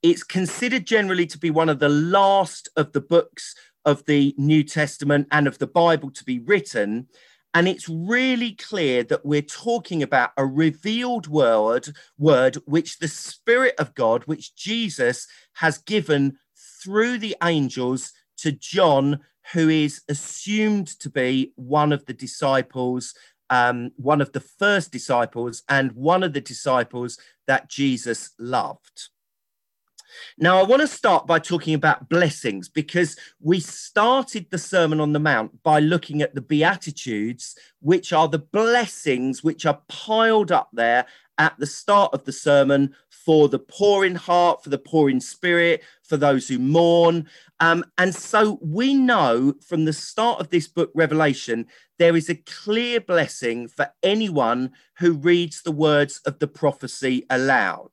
It's 0.03 0.23
considered 0.23 0.85
generally 0.85 1.25
to 1.27 1.37
be 1.37 1.49
one 1.49 1.69
of 1.69 1.79
the 1.79 1.89
last 1.89 2.69
of 2.75 2.91
the 2.91 3.01
books 3.01 3.55
of 3.85 4.05
the 4.05 4.35
New 4.37 4.63
Testament 4.63 5.27
and 5.31 5.47
of 5.47 5.57
the 5.57 5.67
Bible 5.67 6.11
to 6.11 6.23
be 6.23 6.39
written. 6.39 7.07
And 7.53 7.67
it's 7.67 7.89
really 7.89 8.53
clear 8.53 9.03
that 9.03 9.25
we're 9.25 9.41
talking 9.41 10.01
about 10.01 10.31
a 10.37 10.45
revealed 10.45 11.27
word, 11.27 11.89
word 12.17 12.55
which 12.65 12.99
the 12.99 13.09
Spirit 13.09 13.75
of 13.77 13.93
God, 13.93 14.23
which 14.23 14.55
Jesus 14.55 15.27
has 15.53 15.77
given 15.79 16.37
through 16.81 17.17
the 17.17 17.35
angels 17.43 18.13
to 18.37 18.51
John 18.51 19.19
who 19.53 19.69
is 19.69 20.01
assumed 20.07 20.87
to 20.99 21.09
be 21.09 21.51
one 21.55 21.91
of 21.91 22.05
the 22.05 22.13
disciples, 22.13 23.13
um, 23.49 23.91
one 23.97 24.21
of 24.21 24.31
the 24.31 24.39
first 24.39 24.91
disciples, 24.91 25.63
and 25.67 25.91
one 25.91 26.23
of 26.23 26.33
the 26.33 26.41
disciples 26.41 27.17
that 27.47 27.69
Jesus 27.69 28.31
loved. 28.39 29.09
Now, 30.37 30.59
I 30.59 30.63
want 30.63 30.81
to 30.81 30.87
start 30.87 31.27
by 31.27 31.39
talking 31.39 31.73
about 31.73 32.09
blessings 32.09 32.69
because 32.69 33.17
we 33.39 33.59
started 33.59 34.47
the 34.49 34.57
Sermon 34.57 34.99
on 34.99 35.13
the 35.13 35.19
Mount 35.19 35.63
by 35.63 35.79
looking 35.79 36.21
at 36.21 36.35
the 36.35 36.41
Beatitudes, 36.41 37.55
which 37.79 38.13
are 38.13 38.27
the 38.27 38.39
blessings 38.39 39.43
which 39.43 39.65
are 39.65 39.81
piled 39.87 40.51
up 40.51 40.69
there 40.73 41.05
at 41.37 41.57
the 41.57 41.65
start 41.65 42.13
of 42.13 42.23
the 42.25 42.31
sermon 42.31 42.93
for 43.09 43.49
the 43.49 43.57
poor 43.57 44.05
in 44.05 44.13
heart, 44.13 44.63
for 44.63 44.69
the 44.69 44.77
poor 44.77 45.09
in 45.09 45.19
spirit, 45.19 45.81
for 46.03 46.15
those 46.15 46.47
who 46.47 46.59
mourn. 46.59 47.27
Um, 47.59 47.83
and 47.97 48.13
so 48.13 48.59
we 48.61 48.93
know 48.93 49.55
from 49.65 49.85
the 49.85 49.93
start 49.93 50.39
of 50.39 50.49
this 50.49 50.67
book, 50.67 50.91
Revelation, 50.93 51.65
there 51.97 52.15
is 52.15 52.29
a 52.29 52.35
clear 52.35 52.99
blessing 52.99 53.67
for 53.67 53.89
anyone 54.03 54.71
who 54.99 55.13
reads 55.13 55.63
the 55.63 55.71
words 55.71 56.19
of 56.25 56.37
the 56.37 56.47
prophecy 56.47 57.25
aloud. 57.29 57.89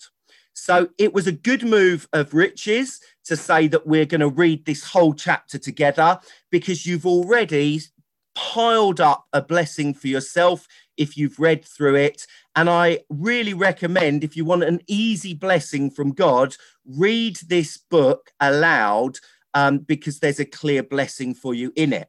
So 0.58 0.88
it 0.98 1.14
was 1.14 1.26
a 1.26 1.32
good 1.32 1.62
move 1.62 2.08
of 2.12 2.34
Rich's 2.34 3.00
to 3.24 3.36
say 3.36 3.68
that 3.68 3.86
we're 3.86 4.06
going 4.06 4.20
to 4.20 4.28
read 4.28 4.64
this 4.64 4.84
whole 4.84 5.14
chapter 5.14 5.56
together 5.58 6.18
because 6.50 6.84
you've 6.84 7.06
already 7.06 7.80
piled 8.34 9.00
up 9.00 9.26
a 9.32 9.40
blessing 9.40 9.94
for 9.94 10.08
yourself 10.08 10.66
if 10.96 11.16
you've 11.16 11.38
read 11.38 11.64
through 11.64 11.94
it. 11.94 12.26
And 12.56 12.68
I 12.68 13.00
really 13.08 13.54
recommend, 13.54 14.24
if 14.24 14.36
you 14.36 14.44
want 14.44 14.64
an 14.64 14.80
easy 14.88 15.32
blessing 15.32 15.90
from 15.90 16.12
God, 16.12 16.56
read 16.84 17.36
this 17.48 17.76
book 17.76 18.30
aloud 18.40 19.18
um, 19.54 19.78
because 19.78 20.18
there's 20.18 20.40
a 20.40 20.44
clear 20.44 20.82
blessing 20.82 21.34
for 21.34 21.54
you 21.54 21.72
in 21.76 21.92
it. 21.92 22.08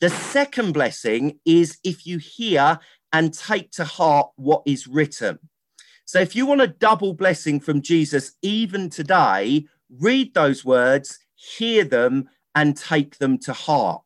The 0.00 0.10
second 0.10 0.72
blessing 0.72 1.40
is 1.44 1.78
if 1.82 2.06
you 2.06 2.18
hear 2.18 2.78
and 3.12 3.34
take 3.34 3.72
to 3.72 3.84
heart 3.84 4.30
what 4.36 4.62
is 4.66 4.86
written. 4.86 5.38
So 6.04 6.20
if 6.20 6.36
you 6.36 6.46
want 6.46 6.60
a 6.60 6.68
double 6.68 7.14
blessing 7.14 7.60
from 7.60 7.82
Jesus, 7.82 8.32
even 8.42 8.90
today, 8.90 9.66
read 9.98 10.34
those 10.34 10.64
words, 10.64 11.18
hear 11.34 11.84
them, 11.84 12.28
and 12.54 12.76
take 12.76 13.18
them 13.18 13.38
to 13.38 13.52
heart. 13.52 14.02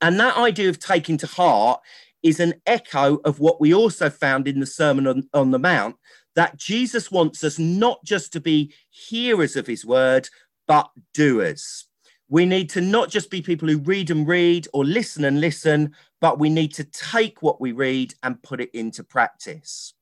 And 0.00 0.18
that 0.20 0.36
idea 0.36 0.68
of 0.68 0.78
taking 0.78 1.16
to 1.18 1.26
heart 1.26 1.80
is 2.22 2.40
an 2.40 2.54
echo 2.66 3.16
of 3.24 3.38
what 3.38 3.60
we 3.60 3.72
also 3.72 4.10
found 4.10 4.48
in 4.48 4.60
the 4.60 4.66
Sermon 4.66 5.06
on, 5.06 5.28
on 5.32 5.52
the 5.52 5.58
Mount 5.58 5.96
that 6.34 6.56
Jesus 6.56 7.10
wants 7.10 7.42
us 7.44 7.58
not 7.58 8.04
just 8.04 8.32
to 8.32 8.40
be 8.40 8.74
hearers 8.90 9.56
of 9.56 9.66
his 9.66 9.86
word, 9.86 10.28
but 10.66 10.90
doers. 11.14 11.86
We 12.28 12.44
need 12.44 12.68
to 12.70 12.80
not 12.80 13.10
just 13.10 13.30
be 13.30 13.40
people 13.40 13.68
who 13.68 13.78
read 13.78 14.10
and 14.10 14.26
read 14.26 14.66
or 14.72 14.84
listen 14.84 15.24
and 15.24 15.40
listen, 15.40 15.94
but 16.20 16.40
we 16.40 16.50
need 16.50 16.74
to 16.74 16.84
take 16.84 17.42
what 17.42 17.60
we 17.60 17.72
read 17.72 18.14
and 18.22 18.42
put 18.42 18.60
it 18.60 18.70
into 18.74 19.04
practice. 19.04 19.94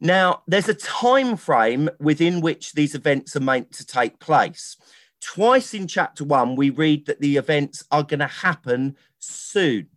Now, 0.00 0.42
there's 0.46 0.68
a 0.68 0.74
time 0.74 1.36
frame 1.36 1.88
within 1.98 2.40
which 2.40 2.72
these 2.72 2.94
events 2.94 3.34
are 3.34 3.40
meant 3.40 3.72
to 3.72 3.86
take 3.86 4.18
place. 4.18 4.76
Twice 5.22 5.72
in 5.72 5.86
chapter 5.86 6.24
one, 6.24 6.54
we 6.54 6.70
read 6.70 7.06
that 7.06 7.20
the 7.20 7.36
events 7.36 7.84
are 7.90 8.02
going 8.02 8.20
to 8.20 8.26
happen 8.26 8.96
soon. 9.18 9.88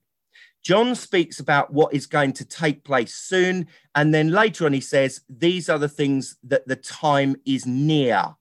John 0.64 0.96
speaks 0.96 1.40
about 1.40 1.74
what 1.74 1.94
is 1.94 2.06
going 2.06 2.34
to 2.34 2.46
take 2.46 2.84
place 2.84 3.14
soon. 3.14 3.68
And 3.96 4.14
then 4.14 4.32
later 4.32 4.66
on, 4.66 4.74
he 4.74 4.82
says, 4.82 5.22
These 5.30 5.70
are 5.70 5.80
the 5.80 5.90
things 5.90 6.38
that 6.44 6.68
the 6.68 6.76
time 6.76 7.36
is 7.46 7.66
near. 7.66 8.36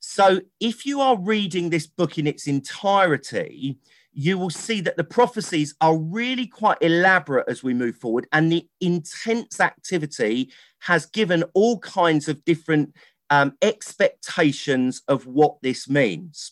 So 0.00 0.40
if 0.60 0.86
you 0.86 1.00
are 1.00 1.18
reading 1.18 1.70
this 1.70 1.86
book 1.86 2.18
in 2.18 2.26
its 2.26 2.46
entirety, 2.46 3.78
you 4.18 4.36
will 4.36 4.50
see 4.50 4.80
that 4.80 4.96
the 4.96 5.04
prophecies 5.04 5.76
are 5.80 5.96
really 5.96 6.44
quite 6.44 6.76
elaborate 6.80 7.48
as 7.48 7.62
we 7.62 7.72
move 7.72 7.96
forward, 7.96 8.26
and 8.32 8.50
the 8.50 8.66
intense 8.80 9.60
activity 9.60 10.50
has 10.80 11.06
given 11.06 11.44
all 11.54 11.78
kinds 11.78 12.26
of 12.26 12.44
different 12.44 12.92
um, 13.30 13.56
expectations 13.62 15.02
of 15.06 15.24
what 15.28 15.62
this 15.62 15.88
means. 15.88 16.50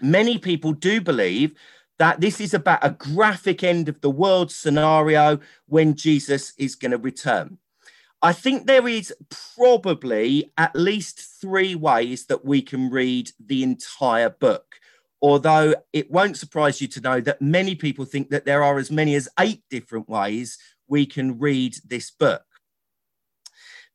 Many 0.00 0.38
people 0.38 0.72
do 0.72 1.00
believe 1.00 1.54
that 2.00 2.20
this 2.20 2.40
is 2.40 2.52
about 2.52 2.84
a 2.84 2.90
graphic 2.90 3.62
end 3.62 3.88
of 3.88 4.00
the 4.00 4.10
world 4.10 4.50
scenario 4.50 5.38
when 5.66 5.94
Jesus 5.94 6.52
is 6.58 6.74
going 6.74 6.90
to 6.90 6.98
return. 6.98 7.58
I 8.22 8.32
think 8.32 8.66
there 8.66 8.88
is 8.88 9.14
probably 9.54 10.52
at 10.58 10.74
least 10.74 11.20
three 11.40 11.76
ways 11.76 12.26
that 12.26 12.44
we 12.44 12.60
can 12.60 12.90
read 12.90 13.30
the 13.38 13.62
entire 13.62 14.30
book 14.30 14.80
although 15.22 15.74
it 15.92 16.10
won't 16.10 16.36
surprise 16.36 16.80
you 16.80 16.88
to 16.88 17.00
know 17.00 17.20
that 17.20 17.40
many 17.40 17.74
people 17.74 18.04
think 18.04 18.28
that 18.30 18.44
there 18.44 18.62
are 18.62 18.78
as 18.78 18.90
many 18.90 19.14
as 19.14 19.28
eight 19.38 19.62
different 19.70 20.08
ways 20.08 20.58
we 20.88 21.06
can 21.06 21.38
read 21.38 21.76
this 21.86 22.10
book. 22.10 22.42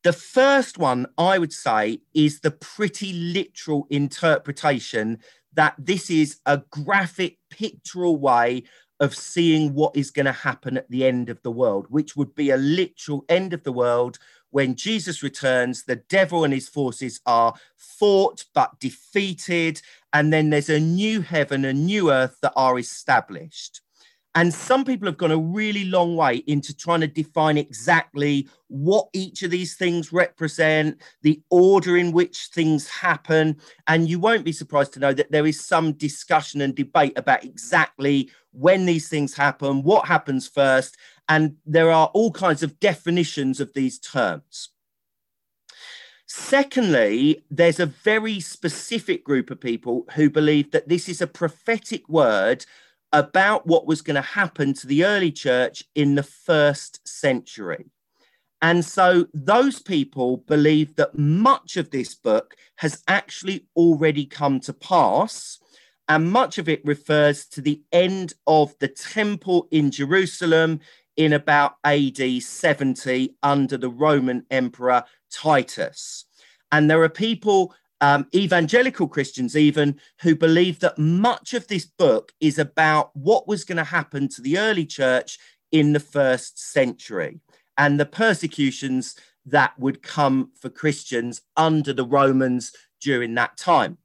The 0.04 0.14
first 0.14 0.78
one 0.78 1.08
I 1.18 1.38
would 1.38 1.52
say 1.52 2.00
is 2.14 2.40
the 2.40 2.52
pretty 2.52 3.12
literal 3.12 3.88
interpretation 3.90 5.20
that 5.54 5.76
this 5.78 6.10
is 6.10 6.40
a 6.46 6.62
graphic, 6.70 7.38
pictorial 7.50 8.18
way 8.18 8.64
of 9.00 9.14
seeing 9.16 9.74
what 9.74 9.96
is 9.96 10.12
going 10.12 10.26
to 10.26 10.32
happen 10.32 10.78
at 10.78 10.90
the 10.90 11.06
end 11.06 11.30
of 11.30 11.42
the 11.44 11.52
world, 11.52 11.88
which 11.90 12.16
would 12.16 12.34
be 12.36 12.52
a 12.52 12.58
literal 12.58 13.26
end 13.28 13.54
of 13.54 13.64
the 13.64 13.72
world 13.72 14.18
when 14.51 14.75
Jesus 14.75 15.24
returns, 15.24 15.84
the 15.84 15.98
devil 15.98 16.44
and 16.44 16.54
his 16.54 16.70
forces 16.70 17.20
are 17.25 17.54
fought 17.75 18.46
but 18.54 18.80
defeated, 18.80 19.82
and 20.13 20.32
then 20.32 20.50
there's 20.50 20.70
a 20.70 20.80
new 20.80 21.22
heaven, 21.22 21.66
a 21.66 21.74
new 21.74 22.12
earth 22.12 22.38
that 22.42 22.54
are 22.56 22.80
established. 22.80 23.82
And 24.38 24.54
some 24.54 24.86
people 24.86 25.08
have 25.08 25.18
gone 25.18 25.32
a 25.32 25.38
really 25.38 25.86
long 25.86 26.16
way 26.16 26.44
into 26.46 26.75
trying 26.75 27.01
to 27.01 27.08
define 27.08 27.58
exactly 27.58 28.48
what 28.68 29.08
each 29.12 29.42
of 29.42 29.50
these 29.50 29.75
things 29.75 30.13
represent, 30.13 31.01
the 31.24 31.42
order 31.50 31.98
in 31.98 32.12
which 32.12 32.50
things 32.54 32.88
happen. 32.88 33.58
And 33.88 34.08
you 34.08 34.20
won't 34.20 34.46
be 34.46 34.51
surprised 34.51 34.94
to 34.94 35.00
know 35.00 35.12
that 35.12 35.32
there 35.32 35.48
is 35.48 35.66
some 35.66 35.94
discussion 35.94 36.62
and 36.62 36.75
debate 36.75 37.18
about 37.18 37.44
exactly 37.44 38.30
when 38.51 38.86
these 38.86 39.10
things 39.10 39.34
happen, 39.34 39.82
what 39.82 40.08
happens 40.08 40.48
first. 40.48 40.98
And 41.30 41.58
there 41.66 41.92
are 41.92 42.08
all 42.14 42.32
kinds 42.32 42.64
of 42.64 42.80
definitions 42.80 43.60
of 43.60 43.74
these 43.74 44.00
terms. 44.00 44.70
Secondly, 46.26 47.44
there's 47.50 47.80
a 47.80 47.86
very 47.86 48.40
specific 48.40 49.24
group 49.24 49.50
of 49.50 49.62
people 49.62 50.06
who 50.16 50.30
believe 50.30 50.72
that 50.72 50.90
this 50.90 51.08
is 51.08 51.22
a 51.22 51.28
prophetic 51.28 52.08
word 52.10 52.66
about 53.14 53.66
what 53.66 53.88
was 53.88 54.02
going 54.02 54.16
to 54.16 54.22
happen 54.22 54.74
to 54.74 54.88
the 54.88 55.06
early 55.06 55.32
church 55.32 55.84
in 55.96 56.16
the 56.16 56.24
first 56.24 57.08
century. 57.08 57.86
And 58.62 58.84
so 58.84 59.28
those 59.34 59.82
people 59.82 60.38
believe 60.38 60.96
that 60.96 61.18
much 61.18 61.78
of 61.78 61.92
this 61.92 62.16
book 62.16 62.56
has 62.78 63.04
actually 63.08 63.68
already 63.76 64.26
come 64.26 64.60
to 64.62 64.74
pass. 64.74 65.60
And 66.10 66.32
much 66.32 66.58
of 66.58 66.68
it 66.68 66.84
refers 66.84 67.46
to 67.48 67.62
the 67.62 67.82
end 67.92 68.34
of 68.48 68.74
the 68.80 68.88
temple 68.88 69.68
in 69.72 69.92
Jerusalem 69.92 70.80
in 71.18 71.34
about 71.34 71.76
AD 71.84 72.42
70 72.42 73.36
under 73.44 73.78
the 73.78 73.90
Roman 73.90 74.46
Emperor 74.50 75.04
Titus. 75.32 76.26
And 76.72 76.90
there 76.90 77.02
are 77.02 77.10
people 77.10 77.74
um, 78.00 78.28
evangelical 78.34 79.08
Christians, 79.08 79.58
even 79.58 80.00
who 80.22 80.36
believe 80.36 80.80
that 80.80 80.98
much 80.98 81.54
of 81.54 81.68
this 81.68 81.86
book 81.86 82.32
is 82.40 82.60
about 82.60 83.16
what 83.16 83.48
was 83.48 83.64
going 83.64 83.78
to 83.78 83.84
happen 83.84 84.28
to 84.30 84.42
the 84.42 84.60
early 84.60 84.86
church 84.86 85.40
in 85.72 85.94
the 85.94 86.00
first 86.00 86.60
century 86.60 87.40
and 87.78 88.00
the 88.00 88.06
persecutions 88.06 89.16
that 89.46 89.78
would 89.80 90.02
come 90.02 90.52
for 90.60 90.70
Christians 90.70 91.42
under 91.56 91.94
the 91.94 92.06
Romans 92.06 92.72
during 93.02 93.34
that 93.36 93.58
time. 93.58 93.98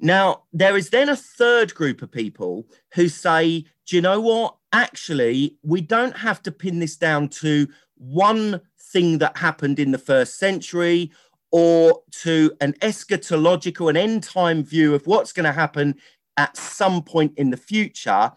Now, 0.00 0.42
there 0.52 0.76
is 0.76 0.90
then 0.90 1.08
a 1.08 1.16
third 1.16 1.74
group 1.74 2.02
of 2.02 2.10
people 2.10 2.66
who 2.94 3.08
say, 3.08 3.64
do 3.86 3.96
you 3.96 4.02
know 4.02 4.20
what? 4.20 4.56
Actually, 4.72 5.56
we 5.62 5.80
don't 5.80 6.16
have 6.16 6.42
to 6.42 6.52
pin 6.52 6.80
this 6.80 6.96
down 6.96 7.28
to 7.28 7.68
one 7.96 8.60
thing 8.78 9.18
that 9.18 9.36
happened 9.36 9.78
in 9.78 9.92
the 9.92 9.98
first 9.98 10.38
century 10.38 11.10
or 11.50 12.02
to 12.10 12.52
an 12.60 12.72
eschatological, 12.74 13.88
an 13.88 13.96
end 13.96 14.22
time 14.22 14.62
view 14.62 14.94
of 14.94 15.06
what's 15.06 15.32
going 15.32 15.44
to 15.44 15.52
happen 15.52 15.94
at 16.36 16.56
some 16.56 17.02
point 17.02 17.32
in 17.36 17.50
the 17.50 17.56
future, 17.56 18.30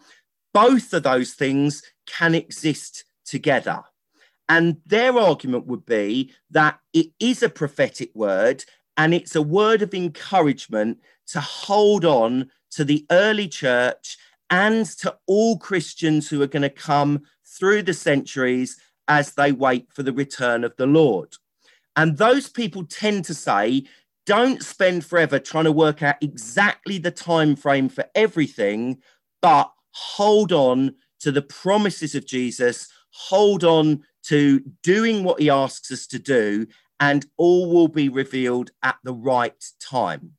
both 0.54 0.92
of 0.92 1.02
those 1.02 1.34
things 1.34 1.82
can 2.06 2.34
exist 2.34 3.04
together. 3.24 3.82
And 4.48 4.78
their 4.86 5.16
argument 5.16 5.66
would 5.66 5.86
be 5.86 6.32
that 6.50 6.80
it 6.92 7.08
is 7.20 7.42
a 7.42 7.48
prophetic 7.48 8.10
word 8.14 8.64
and 8.96 9.14
it's 9.14 9.36
a 9.36 9.42
word 9.42 9.82
of 9.82 9.94
encouragement 9.94 10.98
to 11.30 11.40
hold 11.40 12.04
on 12.04 12.50
to 12.72 12.84
the 12.84 13.06
early 13.10 13.48
church 13.48 14.16
and 14.50 14.86
to 14.86 15.16
all 15.26 15.58
Christians 15.58 16.28
who 16.28 16.42
are 16.42 16.46
going 16.46 16.62
to 16.62 16.70
come 16.70 17.22
through 17.46 17.82
the 17.82 17.94
centuries 17.94 18.76
as 19.08 19.34
they 19.34 19.52
wait 19.52 19.88
for 19.92 20.02
the 20.02 20.12
return 20.12 20.64
of 20.64 20.76
the 20.76 20.86
Lord. 20.86 21.36
And 21.96 22.16
those 22.16 22.48
people 22.48 22.84
tend 22.84 23.24
to 23.26 23.34
say, 23.34 23.84
don't 24.26 24.62
spend 24.62 25.04
forever 25.04 25.38
trying 25.38 25.64
to 25.64 25.72
work 25.72 26.02
out 26.02 26.16
exactly 26.20 26.98
the 26.98 27.10
time 27.10 27.56
frame 27.56 27.88
for 27.88 28.04
everything, 28.14 28.98
but 29.42 29.72
hold 29.92 30.52
on 30.52 30.94
to 31.20 31.32
the 31.32 31.42
promises 31.42 32.14
of 32.14 32.26
Jesus, 32.26 32.88
hold 33.10 33.64
on 33.64 34.02
to 34.22 34.60
doing 34.82 35.24
what 35.24 35.40
he 35.40 35.50
asks 35.50 35.90
us 35.90 36.06
to 36.06 36.18
do, 36.18 36.66
and 37.00 37.26
all 37.36 37.72
will 37.72 37.88
be 37.88 38.08
revealed 38.08 38.70
at 38.82 38.96
the 39.02 39.14
right 39.14 39.64
time. 39.80 40.32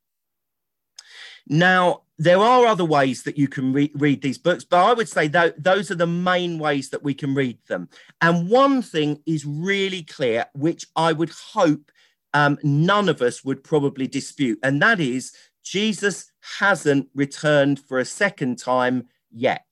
Now, 1.51 2.03
there 2.17 2.39
are 2.39 2.65
other 2.65 2.85
ways 2.85 3.23
that 3.23 3.37
you 3.37 3.49
can 3.49 3.73
re- 3.73 3.91
read 3.95 4.21
these 4.21 4.37
books, 4.37 4.63
but 4.63 4.85
I 4.85 4.93
would 4.93 5.09
say 5.09 5.27
that 5.27 5.61
those 5.61 5.91
are 5.91 5.95
the 5.95 6.07
main 6.07 6.57
ways 6.57 6.89
that 6.91 7.03
we 7.03 7.13
can 7.13 7.35
read 7.35 7.57
them. 7.67 7.89
And 8.21 8.49
one 8.49 8.81
thing 8.81 9.21
is 9.25 9.45
really 9.45 10.03
clear, 10.03 10.45
which 10.53 10.85
I 10.95 11.11
would 11.11 11.31
hope 11.31 11.91
um, 12.33 12.57
none 12.63 13.09
of 13.09 13.21
us 13.21 13.43
would 13.43 13.65
probably 13.65 14.07
dispute, 14.07 14.59
and 14.63 14.81
that 14.81 15.01
is 15.01 15.33
Jesus 15.61 16.31
hasn't 16.59 17.09
returned 17.13 17.81
for 17.81 17.99
a 17.99 18.05
second 18.05 18.57
time 18.57 19.09
yet. 19.29 19.65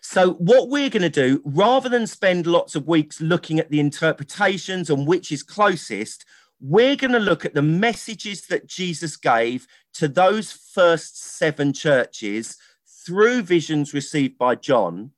So, 0.00 0.32
what 0.32 0.68
we're 0.68 0.90
going 0.90 1.02
to 1.02 1.08
do, 1.08 1.40
rather 1.44 1.88
than 1.88 2.08
spend 2.08 2.48
lots 2.48 2.74
of 2.74 2.88
weeks 2.88 3.20
looking 3.20 3.60
at 3.60 3.70
the 3.70 3.78
interpretations 3.78 4.90
and 4.90 5.06
which 5.06 5.30
is 5.30 5.44
closest, 5.44 6.24
we're 6.60 6.96
going 6.96 7.12
to 7.12 7.20
look 7.20 7.44
at 7.44 7.54
the 7.54 7.62
messages 7.62 8.46
that 8.46 8.66
Jesus 8.66 9.16
gave 9.16 9.66
to 9.98 10.06
those 10.06 10.52
first 10.52 11.20
seven 11.20 11.72
churches 11.72 12.56
through 13.04 13.42
visions 13.42 13.92
received 13.92 14.38
by 14.38 14.54
John. 14.54 15.10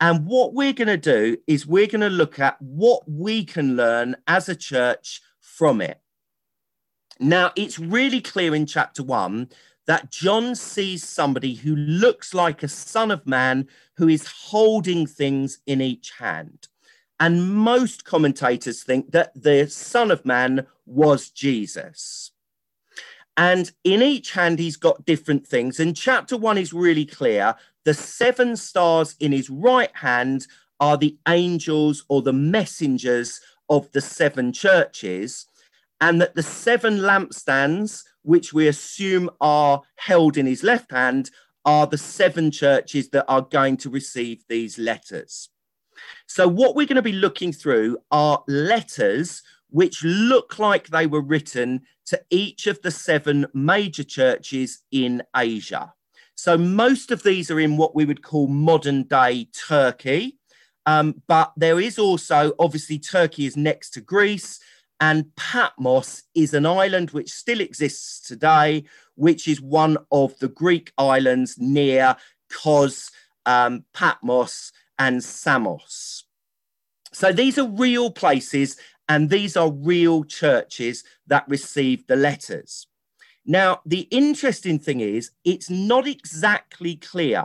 And 0.00 0.26
what 0.26 0.52
we're 0.52 0.72
going 0.72 0.88
to 0.88 0.96
do 0.96 1.38
is 1.46 1.64
we're 1.64 1.86
going 1.86 2.00
to 2.00 2.10
look 2.10 2.40
at 2.40 2.60
what 2.60 3.08
we 3.08 3.44
can 3.44 3.76
learn 3.76 4.16
as 4.26 4.48
a 4.48 4.56
church 4.56 5.20
from 5.40 5.80
it. 5.80 6.00
Now, 7.20 7.52
it's 7.54 7.78
really 7.78 8.20
clear 8.20 8.52
in 8.52 8.66
chapter 8.66 9.04
one 9.04 9.48
that 9.86 10.10
John 10.10 10.56
sees 10.56 11.04
somebody 11.04 11.54
who 11.54 11.76
looks 11.76 12.34
like 12.34 12.64
a 12.64 12.68
son 12.68 13.12
of 13.12 13.28
man 13.28 13.68
who 13.96 14.08
is 14.08 14.26
holding 14.26 15.06
things 15.06 15.60
in 15.66 15.80
each 15.80 16.10
hand. 16.18 16.66
And 17.20 17.54
most 17.54 18.04
commentators 18.04 18.82
think 18.82 19.12
that 19.12 19.40
the 19.40 19.68
Son 19.68 20.10
of 20.10 20.26
Man 20.26 20.66
was 20.84 21.30
Jesus. 21.30 22.32
And 23.36 23.70
in 23.84 24.02
each 24.02 24.32
hand, 24.32 24.58
he's 24.58 24.76
got 24.76 25.04
different 25.04 25.46
things. 25.46 25.78
And 25.78 25.94
chapter 25.94 26.36
one 26.36 26.56
is 26.56 26.72
really 26.72 27.04
clear. 27.04 27.54
The 27.84 27.94
seven 27.94 28.56
stars 28.56 29.14
in 29.20 29.32
his 29.32 29.50
right 29.50 29.94
hand 29.94 30.46
are 30.80 30.96
the 30.96 31.16
angels 31.28 32.04
or 32.08 32.22
the 32.22 32.32
messengers 32.32 33.40
of 33.68 33.90
the 33.92 34.00
seven 34.00 34.52
churches. 34.52 35.46
And 36.00 36.20
that 36.20 36.34
the 36.34 36.42
seven 36.42 36.98
lampstands, 36.98 38.04
which 38.22 38.52
we 38.52 38.68
assume 38.68 39.30
are 39.40 39.82
held 39.96 40.36
in 40.36 40.46
his 40.46 40.62
left 40.62 40.90
hand, 40.90 41.30
are 41.64 41.86
the 41.86 41.98
seven 41.98 42.50
churches 42.50 43.10
that 43.10 43.26
are 43.28 43.42
going 43.42 43.76
to 43.78 43.90
receive 43.90 44.44
these 44.48 44.78
letters. 44.78 45.50
So, 46.26 46.46
what 46.46 46.74
we're 46.74 46.86
going 46.86 46.96
to 46.96 47.02
be 47.02 47.12
looking 47.12 47.52
through 47.52 47.98
are 48.10 48.44
letters 48.46 49.42
which 49.70 50.04
look 50.04 50.58
like 50.58 50.88
they 50.88 51.06
were 51.06 51.20
written 51.20 51.82
to 52.06 52.20
each 52.30 52.66
of 52.66 52.80
the 52.82 52.90
seven 52.90 53.46
major 53.52 54.04
churches 54.04 54.82
in 54.90 55.22
Asia. 55.34 55.92
So, 56.34 56.58
most 56.58 57.10
of 57.10 57.22
these 57.22 57.50
are 57.50 57.60
in 57.60 57.76
what 57.76 57.94
we 57.94 58.04
would 58.04 58.22
call 58.22 58.46
modern 58.46 59.04
day 59.04 59.48
Turkey. 59.68 60.38
Um, 60.84 61.22
but 61.26 61.52
there 61.56 61.80
is 61.80 61.98
also, 61.98 62.52
obviously, 62.58 62.98
Turkey 62.98 63.46
is 63.46 63.56
next 63.56 63.90
to 63.90 64.00
Greece, 64.00 64.60
and 65.00 65.34
Patmos 65.36 66.22
is 66.34 66.54
an 66.54 66.64
island 66.64 67.10
which 67.10 67.30
still 67.30 67.60
exists 67.60 68.20
today, 68.26 68.84
which 69.14 69.48
is 69.48 69.60
one 69.60 69.98
of 70.12 70.38
the 70.38 70.48
Greek 70.48 70.92
islands 70.96 71.56
near 71.58 72.16
Kos, 72.50 73.10
um, 73.44 73.84
Patmos, 73.92 74.72
and 74.98 75.22
Samos. 75.22 76.24
So 77.12 77.32
these 77.32 77.58
are 77.58 77.66
real 77.66 78.10
places 78.10 78.76
and 79.08 79.30
these 79.30 79.56
are 79.56 79.70
real 79.70 80.24
churches 80.24 81.04
that 81.26 81.48
received 81.48 82.08
the 82.08 82.16
letters. 82.16 82.86
Now, 83.44 83.80
the 83.86 84.08
interesting 84.10 84.78
thing 84.78 85.00
is, 85.00 85.30
it's 85.44 85.70
not 85.70 86.06
exactly 86.06 86.96
clear 86.96 87.44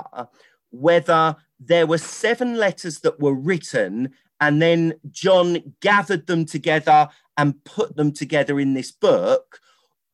whether 0.72 1.36
there 1.60 1.86
were 1.86 2.00
seven 2.00 2.56
letters 2.56 3.00
that 3.02 3.20
were 3.20 3.36
written 3.36 4.14
and 4.40 4.60
then 4.60 4.96
John 5.12 5.76
gathered 5.82 6.26
them 6.26 6.46
together 6.46 7.10
and 7.38 7.64
put 7.64 7.96
them 7.96 8.12
together 8.12 8.60
in 8.60 8.74
this 8.74 8.92
book, 8.92 9.60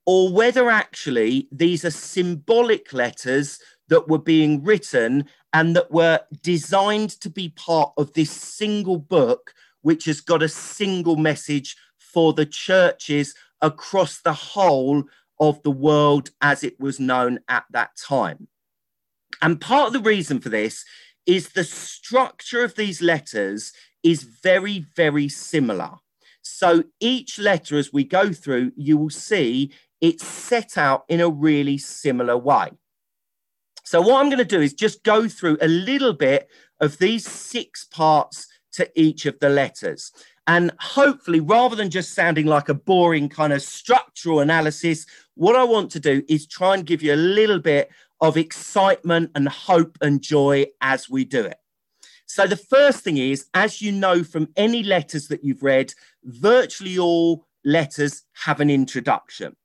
or 0.05 0.31
whether 0.31 0.69
actually 0.69 1.47
these 1.51 1.85
are 1.85 1.91
symbolic 1.91 2.91
letters 2.91 3.59
that 3.87 4.09
were 4.09 4.19
being 4.19 4.63
written 4.63 5.25
and 5.53 5.75
that 5.77 5.91
were 5.91 6.19
designed 6.43 7.11
to 7.21 7.29
be 7.29 7.49
part 7.49 7.93
of 7.97 8.11
this 8.13 8.29
single 8.29 8.97
book, 8.97 9.53
which 9.81 10.05
has 10.05 10.21
got 10.21 10.43
a 10.43 10.49
single 10.49 11.15
message 11.15 11.75
for 11.97 12.33
the 12.33 12.45
churches 12.45 13.35
across 13.61 14.21
the 14.21 14.33
whole 14.33 15.03
of 15.39 15.61
the 15.63 15.71
world 15.71 16.31
as 16.41 16.63
it 16.63 16.79
was 16.79 16.99
known 16.99 17.39
at 17.47 17.65
that 17.71 17.91
time. 17.95 18.47
And 19.41 19.61
part 19.61 19.87
of 19.87 19.93
the 19.93 20.09
reason 20.09 20.39
for 20.39 20.49
this 20.49 20.83
is 21.25 21.49
the 21.49 21.63
structure 21.63 22.63
of 22.63 22.75
these 22.75 23.01
letters 23.01 23.73
is 24.03 24.23
very, 24.23 24.85
very 24.95 25.29
similar. 25.29 25.91
So 26.41 26.85
each 26.99 27.37
letter, 27.37 27.77
as 27.77 27.91
we 27.91 28.03
go 28.03 28.31
through, 28.31 28.71
you 28.75 28.97
will 28.97 29.09
see 29.09 29.71
it's 29.99 30.25
set 30.25 30.77
out 30.77 31.03
in 31.09 31.19
a 31.19 31.29
really 31.29 31.77
similar 31.77 32.37
way. 32.37 32.71
So, 33.83 34.01
what 34.01 34.19
I'm 34.19 34.29
going 34.29 34.37
to 34.39 34.45
do 34.45 34.61
is 34.61 34.73
just 34.73 35.03
go 35.03 35.27
through 35.27 35.57
a 35.61 35.67
little 35.67 36.13
bit 36.13 36.49
of 36.81 36.97
these 36.97 37.25
six 37.27 37.85
parts 37.85 38.47
to 38.77 38.89
each 38.99 39.25
of 39.25 39.37
the 39.39 39.49
letters. 39.49 40.11
And 40.47 40.71
hopefully, 40.79 41.41
rather 41.41 41.75
than 41.75 41.89
just 41.89 42.13
sounding 42.13 42.45
like 42.45 42.69
a 42.69 42.73
boring 42.73 43.27
kind 43.27 43.51
of 43.51 43.61
structural 43.61 44.39
analysis, 44.39 45.05
what 45.35 45.55
I 45.55 45.63
want 45.63 45.91
to 45.91 45.99
do 45.99 46.23
is 46.29 46.47
try 46.47 46.73
and 46.73 46.85
give 46.85 47.03
you 47.03 47.13
a 47.13 47.15
little 47.15 47.59
bit 47.59 47.89
of 48.21 48.37
excitement 48.37 49.31
and 49.35 49.49
hope 49.49 49.97
and 50.01 50.21
joy 50.21 50.67
as 50.81 51.09
we 51.09 51.25
do 51.25 51.43
it. 51.43 51.57
So, 52.25 52.47
the 52.47 52.57
first 52.57 53.03
thing 53.03 53.17
is, 53.17 53.47
as 53.53 53.81
you 53.81 53.91
know 53.91 54.23
from 54.23 54.49
any 54.55 54.83
letters 54.83 55.27
that 55.27 55.43
you've 55.43 55.63
read, 55.63 55.93
virtually 56.23 56.97
all 56.97 57.47
letters 57.65 58.23
have 58.45 58.59
an 58.59 58.69
introduction. 58.69 59.55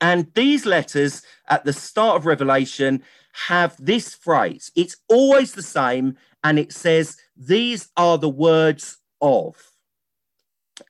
And 0.00 0.32
these 0.34 0.64
letters 0.64 1.22
at 1.48 1.64
the 1.64 1.72
start 1.72 2.16
of 2.16 2.26
Revelation 2.26 3.02
have 3.32 3.76
this 3.78 4.14
phrase. 4.14 4.70
It's 4.76 4.96
always 5.08 5.52
the 5.52 5.62
same, 5.62 6.16
and 6.44 6.58
it 6.58 6.72
says, 6.72 7.16
These 7.46 7.88
are 7.96 8.18
the 8.18 8.28
words 8.28 8.98
of. 9.20 9.56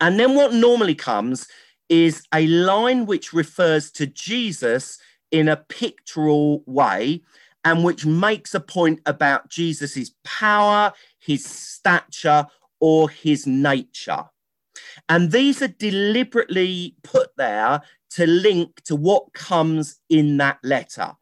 And 0.00 0.18
then 0.18 0.34
what 0.34 0.52
normally 0.52 0.94
comes 0.94 1.48
is 1.88 2.22
a 2.32 2.46
line 2.46 3.06
which 3.06 3.32
refers 3.32 3.90
to 3.92 4.06
Jesus 4.06 4.98
in 5.30 5.48
a 5.48 5.56
pictorial 5.56 6.62
way 6.66 7.22
and 7.64 7.84
which 7.84 8.04
makes 8.04 8.54
a 8.54 8.60
point 8.60 9.00
about 9.06 9.48
Jesus's 9.48 10.14
power, 10.24 10.92
his 11.18 11.44
stature, 11.44 12.46
or 12.80 13.08
his 13.08 13.46
nature. 13.46 14.24
And 15.08 15.30
these 15.30 15.62
are 15.62 15.68
deliberately 15.68 16.96
put 17.02 17.30
there 17.36 17.82
to 18.10 18.26
link 18.26 18.82
to 18.84 18.96
what 18.96 19.32
comes 19.32 20.00
in 20.10 20.36
that 20.38 20.58
letter. 20.62 21.12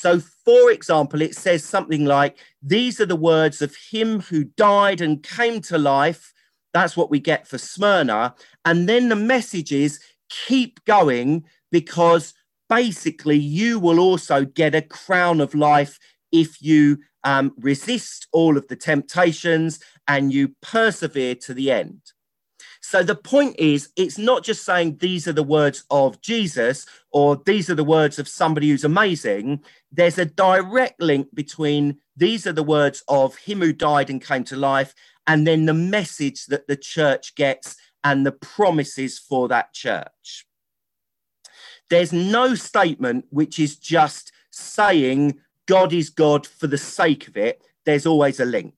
So, 0.00 0.18
for 0.18 0.70
example, 0.70 1.20
it 1.20 1.36
says 1.36 1.62
something 1.62 2.06
like, 2.06 2.38
These 2.62 3.02
are 3.02 3.06
the 3.06 3.16
words 3.16 3.60
of 3.60 3.76
him 3.76 4.20
who 4.20 4.44
died 4.44 5.02
and 5.02 5.22
came 5.22 5.60
to 5.62 5.76
life. 5.76 6.32
That's 6.72 6.96
what 6.96 7.10
we 7.10 7.20
get 7.20 7.46
for 7.46 7.58
Smyrna. 7.58 8.34
And 8.64 8.88
then 8.88 9.10
the 9.10 9.16
message 9.16 9.72
is, 9.72 10.00
Keep 10.46 10.82
going 10.86 11.44
because 11.70 12.32
basically 12.70 13.36
you 13.36 13.78
will 13.78 14.00
also 14.00 14.46
get 14.46 14.74
a 14.74 14.80
crown 14.80 15.38
of 15.38 15.54
life 15.54 15.98
if 16.32 16.62
you 16.62 17.00
um, 17.24 17.52
resist 17.58 18.26
all 18.32 18.56
of 18.56 18.68
the 18.68 18.76
temptations 18.76 19.80
and 20.08 20.32
you 20.32 20.54
persevere 20.62 21.34
to 21.34 21.52
the 21.52 21.70
end. 21.70 22.00
So 22.80 23.02
the 23.02 23.14
point 23.14 23.56
is, 23.58 23.90
it's 23.94 24.16
not 24.16 24.42
just 24.42 24.64
saying 24.64 24.96
these 24.96 25.28
are 25.28 25.34
the 25.34 25.42
words 25.42 25.84
of 25.90 26.20
Jesus 26.22 26.86
or 27.12 27.36
these 27.36 27.68
are 27.68 27.74
the 27.74 27.84
words 27.84 28.18
of 28.18 28.26
somebody 28.26 28.70
who's 28.70 28.84
amazing. 28.84 29.62
There's 29.92 30.18
a 30.18 30.24
direct 30.24 31.00
link 31.00 31.28
between 31.34 31.98
these 32.16 32.46
are 32.46 32.52
the 32.52 32.62
words 32.62 33.04
of 33.06 33.36
him 33.36 33.60
who 33.60 33.72
died 33.72 34.08
and 34.08 34.24
came 34.24 34.44
to 34.44 34.56
life, 34.56 34.94
and 35.26 35.46
then 35.46 35.66
the 35.66 35.74
message 35.74 36.46
that 36.46 36.66
the 36.68 36.76
church 36.76 37.34
gets 37.34 37.76
and 38.02 38.24
the 38.24 38.32
promises 38.32 39.18
for 39.18 39.46
that 39.48 39.72
church. 39.74 40.46
There's 41.90 42.12
no 42.12 42.54
statement 42.54 43.26
which 43.30 43.58
is 43.58 43.76
just 43.76 44.32
saying 44.50 45.38
God 45.66 45.92
is 45.92 46.08
God 46.08 46.46
for 46.46 46.66
the 46.66 46.78
sake 46.78 47.28
of 47.28 47.36
it. 47.36 47.62
There's 47.84 48.06
always 48.06 48.40
a 48.40 48.44
link. 48.44 48.74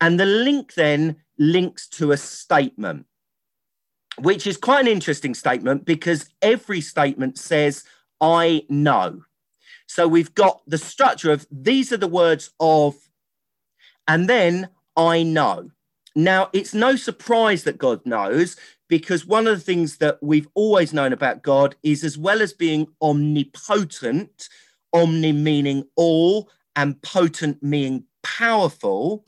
And 0.00 0.20
the 0.20 0.26
link 0.26 0.74
then 0.74 1.16
links 1.38 1.88
to 1.90 2.12
a 2.12 2.16
statement 2.16 3.06
which 4.18 4.46
is 4.46 4.56
quite 4.56 4.80
an 4.80 4.92
interesting 4.92 5.34
statement 5.34 5.84
because 5.84 6.28
every 6.40 6.80
statement 6.80 7.38
says, 7.38 7.84
I 8.20 8.64
know. 8.68 9.22
So 9.86 10.08
we've 10.08 10.34
got 10.34 10.62
the 10.66 10.78
structure 10.78 11.32
of 11.32 11.46
these 11.50 11.92
are 11.92 11.98
the 11.98 12.06
words 12.06 12.50
of, 12.60 12.94
and 14.08 14.28
then 14.28 14.68
I 14.96 15.22
know. 15.22 15.70
Now, 16.14 16.50
it's 16.52 16.74
no 16.74 16.96
surprise 16.96 17.64
that 17.64 17.78
God 17.78 18.04
knows 18.04 18.56
because 18.88 19.26
one 19.26 19.46
of 19.46 19.58
the 19.58 19.64
things 19.64 19.96
that 19.98 20.18
we've 20.22 20.48
always 20.54 20.92
known 20.92 21.12
about 21.12 21.42
God 21.42 21.74
is 21.82 22.04
as 22.04 22.18
well 22.18 22.42
as 22.42 22.52
being 22.52 22.86
omnipotent, 23.00 24.48
omni 24.92 25.32
meaning 25.32 25.84
all, 25.96 26.50
and 26.76 27.00
potent 27.02 27.62
meaning 27.62 28.04
powerful, 28.22 29.24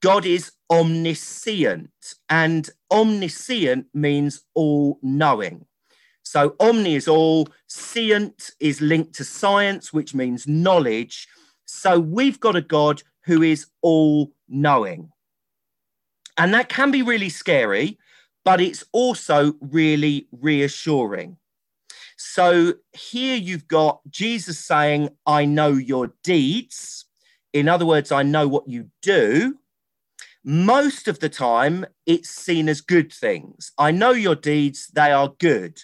God 0.00 0.24
is 0.24 0.52
omniscient, 0.70 1.90
and 2.28 2.70
omniscient 2.90 3.86
means 3.92 4.42
all 4.54 4.98
knowing. 5.02 5.66
So, 6.22 6.54
omni 6.60 6.94
is 6.94 7.08
all, 7.08 7.48
scient 7.68 8.52
is 8.60 8.80
linked 8.80 9.14
to 9.14 9.24
science, 9.24 9.92
which 9.92 10.14
means 10.14 10.46
knowledge. 10.46 11.28
So, 11.66 11.98
we've 11.98 12.40
got 12.40 12.56
a 12.56 12.62
God 12.62 13.02
who 13.24 13.42
is 13.42 13.66
all 13.82 14.32
knowing. 14.48 15.10
And 16.38 16.54
that 16.54 16.68
can 16.68 16.90
be 16.90 17.02
really 17.02 17.28
scary, 17.28 17.98
but 18.44 18.60
it's 18.60 18.84
also 18.92 19.54
really 19.60 20.28
reassuring. 20.32 21.36
So, 22.16 22.74
here 22.92 23.36
you've 23.36 23.68
got 23.68 24.00
Jesus 24.08 24.58
saying, 24.58 25.10
I 25.26 25.44
know 25.44 25.72
your 25.72 26.14
deeds. 26.22 27.06
In 27.52 27.68
other 27.68 27.84
words, 27.84 28.12
I 28.12 28.22
know 28.22 28.46
what 28.46 28.68
you 28.68 28.90
do. 29.02 29.58
Most 30.42 31.06
of 31.06 31.18
the 31.18 31.28
time, 31.28 31.84
it's 32.06 32.30
seen 32.30 32.68
as 32.68 32.80
good 32.80 33.12
things. 33.12 33.72
I 33.78 33.90
know 33.90 34.12
your 34.12 34.34
deeds, 34.34 34.88
they 34.94 35.12
are 35.12 35.34
good. 35.38 35.82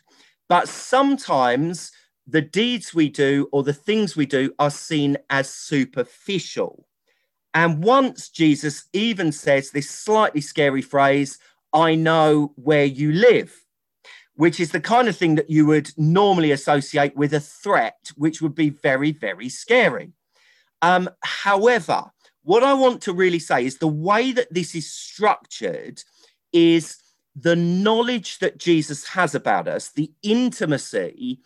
But 0.49 0.69
sometimes 0.69 1.93
the 2.27 2.41
deeds 2.41 2.95
we 2.95 3.09
do 3.09 3.49
or 3.53 3.63
the 3.63 3.75
things 3.75 4.17
we 4.17 4.27
do 4.27 4.53
are 4.59 4.71
seen 4.71 5.19
as 5.29 5.51
superficial. 5.51 6.87
And 7.53 7.85
once 7.85 8.29
Jesus 8.29 8.85
even 8.93 9.33
says 9.33 9.71
this 9.71 9.91
slightly 9.91 10.41
scary 10.41 10.83
phrase, 10.83 11.39
I 11.73 11.95
know 11.95 12.53
where 12.57 12.85
you 12.85 13.13
live, 13.13 13.63
which 14.35 14.59
is 14.59 14.71
the 14.71 14.81
kind 14.81 15.09
of 15.09 15.17
thing 15.17 15.35
that 15.35 15.51
you 15.51 15.67
would 15.67 15.91
normally 15.97 16.51
associate 16.51 17.17
with 17.17 17.35
a 17.35 17.41
threat, 17.41 18.11
which 18.17 18.41
would 18.41 18.55
be 18.55 18.71
very, 18.71 19.13
very 19.13 19.49
scary. 19.49 20.13
Um, 20.83 21.09
however, 21.23 22.05
what 22.47 22.63
I 22.63 22.75
want 22.75 23.03
to 23.03 23.13
really 23.13 23.41
say 23.41 23.67
is 23.67 23.79
the 23.79 23.89
way 23.89 24.31
that 24.31 24.55
this 24.55 24.77
is 24.77 24.89
structured 24.89 26.01
is 26.53 26.97
the 27.35 27.57
knowledge 27.57 28.39
that 28.39 28.57
Jesus 28.57 29.05
has 29.09 29.35
about 29.35 29.67
us, 29.67 29.89
the 29.89 30.13
intimacy 30.23 31.41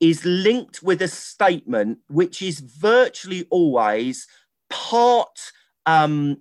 is 0.00 0.24
linked 0.24 0.82
with 0.82 1.02
a 1.02 1.08
statement 1.08 1.98
which 2.08 2.40
is 2.40 2.60
virtually 2.60 3.46
always 3.50 4.26
part 4.70 5.52
um, 5.84 6.38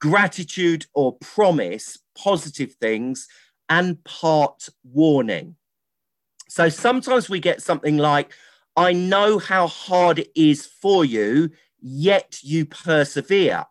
gratitude 0.00 0.86
or 0.94 1.16
promise, 1.18 1.98
positive 2.16 2.74
things, 2.74 3.26
and 3.68 4.02
part 4.04 4.68
warning. 4.84 5.56
So 6.48 6.68
sometimes 6.68 7.28
we 7.28 7.40
get 7.40 7.62
something 7.62 7.96
like, 7.96 8.32
I 8.76 8.92
know 8.92 9.40
how 9.40 9.66
hard 9.66 10.20
it 10.20 10.30
is 10.36 10.66
for 10.66 11.04
you, 11.04 11.50
yet 11.84 12.38
you 12.42 12.64
persevere. 12.64 13.66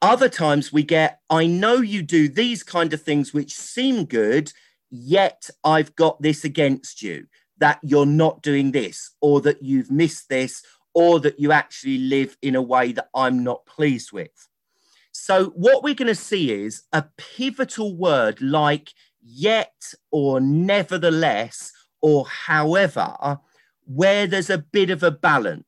Other 0.00 0.28
times 0.28 0.72
we 0.72 0.84
get, 0.84 1.20
I 1.28 1.46
know 1.46 1.78
you 1.78 2.02
do 2.02 2.28
these 2.28 2.62
kind 2.62 2.92
of 2.92 3.02
things 3.02 3.34
which 3.34 3.52
seem 3.52 4.04
good, 4.04 4.52
yet 4.90 5.50
I've 5.64 5.96
got 5.96 6.22
this 6.22 6.44
against 6.44 7.02
you 7.02 7.26
that 7.58 7.80
you're 7.82 8.06
not 8.06 8.42
doing 8.42 8.72
this, 8.72 9.10
or 9.20 9.40
that 9.40 9.62
you've 9.62 9.90
missed 9.90 10.28
this, 10.28 10.62
or 10.92 11.18
that 11.20 11.40
you 11.40 11.50
actually 11.50 11.98
live 11.98 12.36
in 12.42 12.54
a 12.54 12.62
way 12.62 12.92
that 12.92 13.08
I'm 13.14 13.42
not 13.42 13.66
pleased 13.66 14.12
with. 14.12 14.48
So, 15.12 15.46
what 15.50 15.82
we're 15.82 15.94
going 15.94 16.08
to 16.08 16.14
see 16.14 16.52
is 16.52 16.82
a 16.92 17.04
pivotal 17.16 17.96
word 17.96 18.40
like 18.40 18.92
yet, 19.22 19.94
or 20.10 20.40
nevertheless, 20.40 21.72
or 22.02 22.26
however, 22.26 23.38
where 23.84 24.26
there's 24.26 24.50
a 24.50 24.58
bit 24.58 24.90
of 24.90 25.02
a 25.02 25.10
balance. 25.10 25.64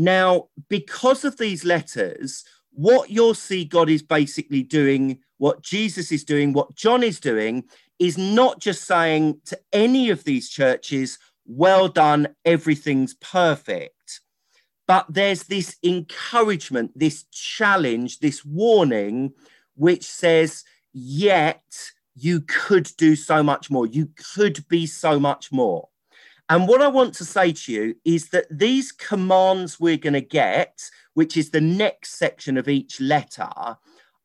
Now, 0.00 0.48
because 0.70 1.26
of 1.26 1.36
these 1.36 1.62
letters, 1.62 2.42
what 2.70 3.10
you'll 3.10 3.34
see 3.34 3.66
God 3.66 3.90
is 3.90 4.02
basically 4.02 4.62
doing, 4.62 5.18
what 5.36 5.60
Jesus 5.60 6.10
is 6.10 6.24
doing, 6.24 6.54
what 6.54 6.74
John 6.74 7.02
is 7.02 7.20
doing, 7.20 7.64
is 7.98 8.16
not 8.16 8.60
just 8.60 8.86
saying 8.86 9.42
to 9.44 9.60
any 9.74 10.08
of 10.08 10.24
these 10.24 10.48
churches, 10.48 11.18
well 11.44 11.86
done, 11.86 12.28
everything's 12.46 13.12
perfect. 13.12 14.22
But 14.88 15.04
there's 15.10 15.42
this 15.42 15.76
encouragement, 15.84 16.92
this 16.96 17.24
challenge, 17.24 18.20
this 18.20 18.42
warning, 18.42 19.34
which 19.74 20.04
says, 20.04 20.64
yet 20.94 21.92
you 22.14 22.40
could 22.40 22.90
do 22.96 23.16
so 23.16 23.42
much 23.42 23.70
more. 23.70 23.86
You 23.86 24.08
could 24.34 24.66
be 24.66 24.86
so 24.86 25.20
much 25.20 25.52
more. 25.52 25.89
And 26.50 26.66
what 26.66 26.82
I 26.82 26.88
want 26.88 27.14
to 27.14 27.24
say 27.24 27.52
to 27.52 27.72
you 27.72 27.94
is 28.04 28.30
that 28.30 28.46
these 28.50 28.90
commands 28.90 29.78
we're 29.78 29.96
going 29.96 30.14
to 30.14 30.20
get, 30.20 30.82
which 31.14 31.36
is 31.36 31.50
the 31.50 31.60
next 31.60 32.18
section 32.18 32.58
of 32.58 32.68
each 32.68 33.00
letter, 33.00 33.48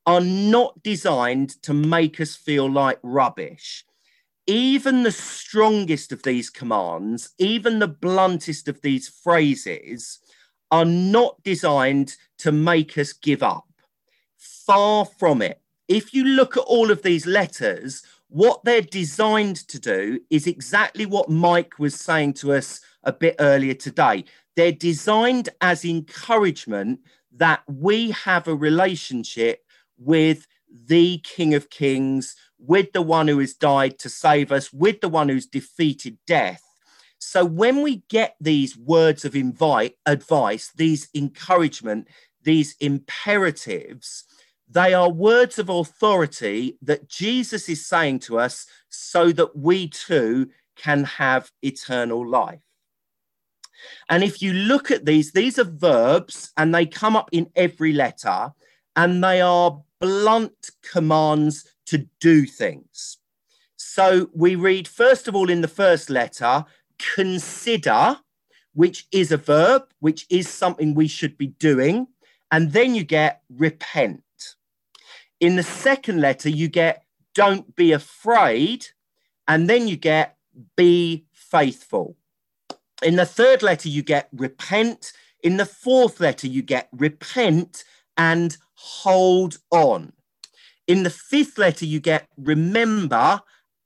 are 0.07 0.21
not 0.21 0.81
designed 0.81 1.61
to 1.61 1.71
make 1.71 2.19
us 2.19 2.35
feel 2.35 2.69
like 2.69 2.97
rubbish. 3.03 3.85
Even 4.47 5.03
the 5.03 5.11
strongest 5.11 6.11
of 6.11 6.23
these 6.23 6.49
commands, 6.49 7.29
even 7.37 7.77
the 7.77 7.87
bluntest 7.87 8.67
of 8.67 8.81
these 8.81 9.07
phrases, 9.07 10.17
are 10.71 10.85
not 10.85 11.41
designed 11.43 12.15
to 12.39 12.51
make 12.51 12.97
us 12.97 13.13
give 13.13 13.43
up. 13.43 13.67
Far 14.35 15.05
from 15.05 15.43
it. 15.43 15.61
If 15.87 16.11
you 16.11 16.23
look 16.23 16.57
at 16.57 16.63
all 16.63 16.89
of 16.89 17.03
these 17.03 17.27
letters, 17.27 18.01
what 18.35 18.65
they're 18.65 18.81
designed 18.81 19.55
to 19.55 19.79
do 19.79 20.19
is 20.29 20.45
exactly 20.45 21.05
what 21.05 21.29
Mike 21.29 21.79
was 21.79 21.95
saying 21.95 22.33
to 22.33 22.51
us 22.51 22.81
a 23.05 23.13
bit 23.13 23.33
earlier 23.39 23.73
today. 23.73 24.25
They're 24.57 24.73
designed 24.73 25.47
as 25.61 25.85
encouragement 25.85 26.99
that 27.37 27.61
we 27.65 28.11
have 28.11 28.49
a 28.49 28.53
relationship 28.53 29.63
with 29.97 30.47
the 30.69 31.19
King 31.19 31.53
of 31.53 31.69
Kings, 31.69 32.35
with 32.59 32.91
the 32.91 33.01
one 33.01 33.29
who 33.29 33.39
has 33.39 33.53
died 33.53 33.97
to 33.99 34.09
save 34.09 34.51
us, 34.51 34.73
with 34.73 34.99
the 34.99 35.07
one 35.07 35.29
who's 35.29 35.45
defeated 35.45 36.17
death. 36.27 36.61
So 37.19 37.45
when 37.45 37.83
we 37.83 38.03
get 38.09 38.35
these 38.41 38.75
words 38.75 39.23
of 39.23 39.33
invite, 39.37 39.95
advice, 40.05 40.73
these 40.75 41.07
encouragement, 41.15 42.09
these 42.43 42.75
imperatives, 42.81 44.25
they 44.69 44.93
are 44.93 45.09
words 45.09 45.59
of 45.59 45.69
authority 45.69 46.77
that 46.81 47.07
Jesus 47.07 47.69
is 47.69 47.85
saying 47.85 48.19
to 48.19 48.39
us 48.39 48.65
so 48.89 49.31
that 49.31 49.55
we 49.55 49.89
too 49.89 50.49
can 50.75 51.03
have 51.03 51.51
eternal 51.61 52.27
life. 52.27 52.59
And 54.09 54.23
if 54.23 54.41
you 54.41 54.53
look 54.53 54.91
at 54.91 55.05
these, 55.05 55.31
these 55.31 55.59
are 55.59 55.65
verbs 55.65 56.51
and 56.57 56.73
they 56.73 56.85
come 56.85 57.15
up 57.15 57.29
in 57.31 57.49
every 57.55 57.93
letter 57.93 58.53
and 58.95 59.23
they 59.23 59.41
are 59.41 59.81
blunt 59.99 60.71
commands 60.81 61.65
to 61.87 62.07
do 62.19 62.45
things. 62.45 63.17
So 63.75 64.29
we 64.33 64.55
read, 64.55 64.87
first 64.87 65.27
of 65.27 65.35
all, 65.35 65.49
in 65.49 65.61
the 65.61 65.67
first 65.67 66.09
letter, 66.09 66.65
consider, 66.97 68.17
which 68.73 69.07
is 69.11 69.31
a 69.31 69.37
verb, 69.37 69.83
which 69.99 70.25
is 70.29 70.49
something 70.49 70.93
we 70.93 71.07
should 71.07 71.37
be 71.37 71.47
doing. 71.47 72.07
And 72.51 72.71
then 72.71 72.95
you 72.95 73.03
get 73.03 73.41
repent. 73.49 74.24
In 75.39 75.55
the 75.55 75.63
second 75.63 76.21
letter, 76.21 76.49
you 76.49 76.67
get 76.67 77.03
don't 77.33 77.75
be 77.75 77.91
afraid. 77.91 78.87
And 79.47 79.69
then 79.69 79.87
you 79.87 79.97
get 79.97 80.37
be 80.75 81.25
faithful. 81.33 82.15
In 83.03 83.17
the 83.17 83.25
third 83.25 83.61
letter, 83.61 83.89
you 83.89 84.01
get 84.01 84.29
repent. 84.31 85.13
In 85.43 85.57
the 85.57 85.65
fourth 85.65 86.19
letter, 86.19 86.47
you 86.47 86.63
get 86.63 86.89
repent 86.91 87.83
and 88.17 88.57
hold 88.73 89.57
on. 89.69 90.13
In 90.87 91.03
the 91.03 91.09
fifth 91.09 91.57
letter, 91.57 91.85
you 91.85 91.99
get 91.99 92.27
remember 92.37 93.41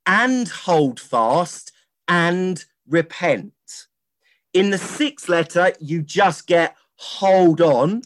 and 0.06 0.48
hold 0.48 1.00
fast 1.00 1.72
and 2.08 2.64
repent. 2.88 3.54
In 4.54 4.70
the 4.70 4.78
sixth 4.78 5.30
letter, 5.30 5.74
you 5.80 6.02
just 6.02 6.48
get 6.48 6.76
hold 6.96 7.62
on. 7.62 8.04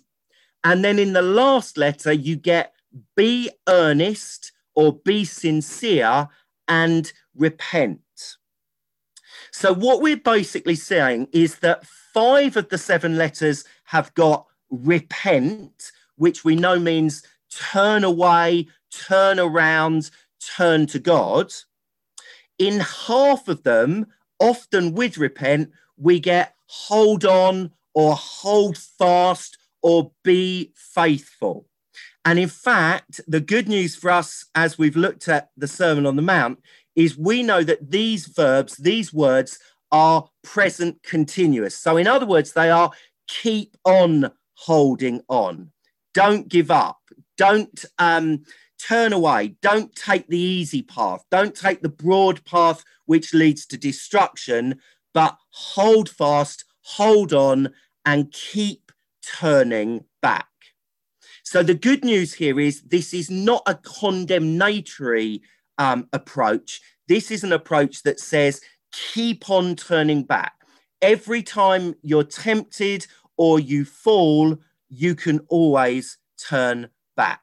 And 0.64 0.84
then 0.84 1.00
in 1.00 1.14
the 1.14 1.22
last 1.22 1.78
letter, 1.78 2.14
you 2.14 2.36
get 2.36 2.74
be 3.16 3.50
earnest 3.68 4.52
or 4.76 4.94
be 4.94 5.26
sincere 5.26 6.30
and 6.68 7.12
repent. 7.36 8.00
So, 9.52 9.74
what 9.74 10.02
we're 10.02 10.18
basically 10.18 10.76
saying 10.76 11.28
is 11.32 11.60
that 11.60 11.86
five 11.86 12.58
of 12.58 12.70
the 12.70 12.78
seven 12.78 13.18
letters 13.18 13.66
have 13.86 14.14
got 14.14 14.46
repent, 14.70 15.92
which 16.16 16.44
we 16.44 16.56
know 16.56 16.80
means 16.80 17.24
turn 17.50 18.04
away, 18.04 18.68
turn 18.92 19.40
around, 19.40 20.10
turn 20.56 20.88
to 20.88 21.00
God. 21.00 21.54
In 22.58 22.80
half 22.80 23.48
of 23.48 23.64
them, 23.64 24.08
often 24.40 24.94
with 24.94 25.18
repent, 25.18 25.72
we 25.98 26.20
get 26.20 26.56
hold 26.68 27.26
on 27.26 27.72
or 27.94 28.16
hold 28.16 28.78
fast 28.78 29.58
or 29.82 30.12
be 30.24 30.72
faithful. 30.76 31.68
And 32.26 32.40
in 32.40 32.50
fact, 32.50 33.20
the 33.28 33.42
good 33.42 33.68
news 33.68 33.96
for 33.96 34.10
us 34.10 34.46
as 34.56 34.78
we've 34.78 34.96
looked 34.96 35.28
at 35.28 35.50
the 35.58 35.68
Sermon 35.68 36.06
on 36.06 36.16
the 36.16 36.22
Mount 36.22 36.60
is 36.96 37.18
we 37.18 37.44
know 37.44 37.64
that 37.64 37.92
these 37.92 38.28
verbs, 38.28 38.78
these 38.78 39.14
words 39.14 39.60
are 39.92 40.30
present 40.44 41.04
continuous. 41.04 41.78
So, 41.78 41.98
in 41.98 42.08
other 42.08 42.26
words, 42.26 42.54
they 42.54 42.70
are 42.70 42.92
keep 43.28 43.76
on 43.84 44.32
holding 44.56 45.22
on. 45.28 45.72
Don't 46.14 46.48
give 46.48 46.72
up. 46.72 47.00
Don't 47.38 47.84
um, 47.98 48.44
turn 48.80 49.14
away. 49.14 49.56
Don't 49.62 49.96
take 49.96 50.28
the 50.28 50.40
easy 50.40 50.82
path. 50.82 51.24
Don't 51.32 51.56
take 51.56 51.82
the 51.82 51.90
broad 51.90 52.44
path 52.46 52.84
which 53.06 53.34
leads 53.34 53.66
to 53.68 53.78
destruction, 53.78 54.80
but 55.14 55.38
hold 55.50 56.10
fast, 56.10 56.66
hold 56.82 57.34
on, 57.34 57.74
and 58.06 58.32
keep 58.32 58.92
turning 59.22 60.06
back. 60.22 60.48
So, 61.44 61.62
the 61.62 61.76
good 61.76 62.04
news 62.06 62.34
here 62.34 62.60
is 62.60 62.82
this 62.82 63.14
is 63.14 63.30
not 63.30 63.64
a 63.68 63.76
condemnatory 63.76 65.42
um, 65.78 66.08
approach. 66.14 66.82
This 67.08 67.32
is 67.32 67.44
an 67.44 67.52
approach 67.52 68.04
that 68.04 68.20
says, 68.20 68.62
keep 68.92 69.50
on 69.50 69.76
turning 69.76 70.24
back. 70.24 70.54
Every 71.02 71.44
time 71.44 71.96
you're 72.02 72.24
tempted 72.24 73.08
or 73.36 73.60
you 73.60 73.84
fall, 73.84 74.58
you 74.90 75.16
can 75.16 75.40
always 75.50 76.18
turn 76.38 76.90
back. 77.18 77.42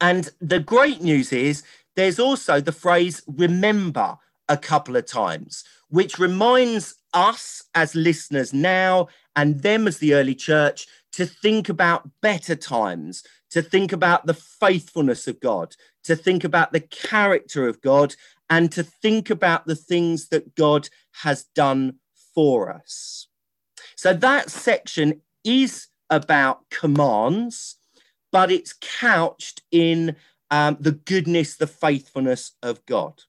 And 0.00 0.28
the 0.40 0.58
great 0.58 1.02
news 1.02 1.32
is 1.32 1.62
there's 1.94 2.18
also 2.18 2.60
the 2.60 2.72
phrase 2.72 3.22
remember 3.26 4.16
a 4.48 4.56
couple 4.56 4.96
of 4.96 5.06
times, 5.06 5.64
which 5.88 6.18
reminds 6.18 6.96
us 7.14 7.62
as 7.74 7.94
listeners 7.94 8.52
now 8.52 9.08
and 9.36 9.62
them 9.62 9.86
as 9.86 9.98
the 9.98 10.14
early 10.14 10.34
church 10.34 10.86
to 11.16 11.24
think 11.24 11.70
about 11.70 12.10
better 12.20 12.54
times, 12.54 13.24
to 13.48 13.62
think 13.62 13.90
about 13.90 14.26
the 14.26 14.34
faithfulness 14.34 15.26
of 15.26 15.40
God, 15.40 15.74
to 16.04 16.14
think 16.14 16.44
about 16.44 16.72
the 16.72 16.80
character 16.80 17.66
of 17.66 17.80
God, 17.80 18.14
and 18.50 18.70
to 18.72 18.82
think 18.82 19.30
about 19.30 19.66
the 19.66 19.74
things 19.74 20.28
that 20.28 20.54
God 20.54 20.90
has 21.22 21.44
done 21.54 21.94
for 22.34 22.70
us. 22.70 23.28
So 23.96 24.12
that 24.12 24.50
section 24.50 25.22
is 25.42 25.86
about 26.10 26.68
commands, 26.68 27.76
but 28.30 28.50
it's 28.50 28.74
couched 28.78 29.62
in 29.72 30.16
um, 30.50 30.76
the 30.78 30.92
goodness, 30.92 31.56
the 31.56 31.66
faithfulness 31.66 32.52
of 32.62 32.84
God. 32.84 33.22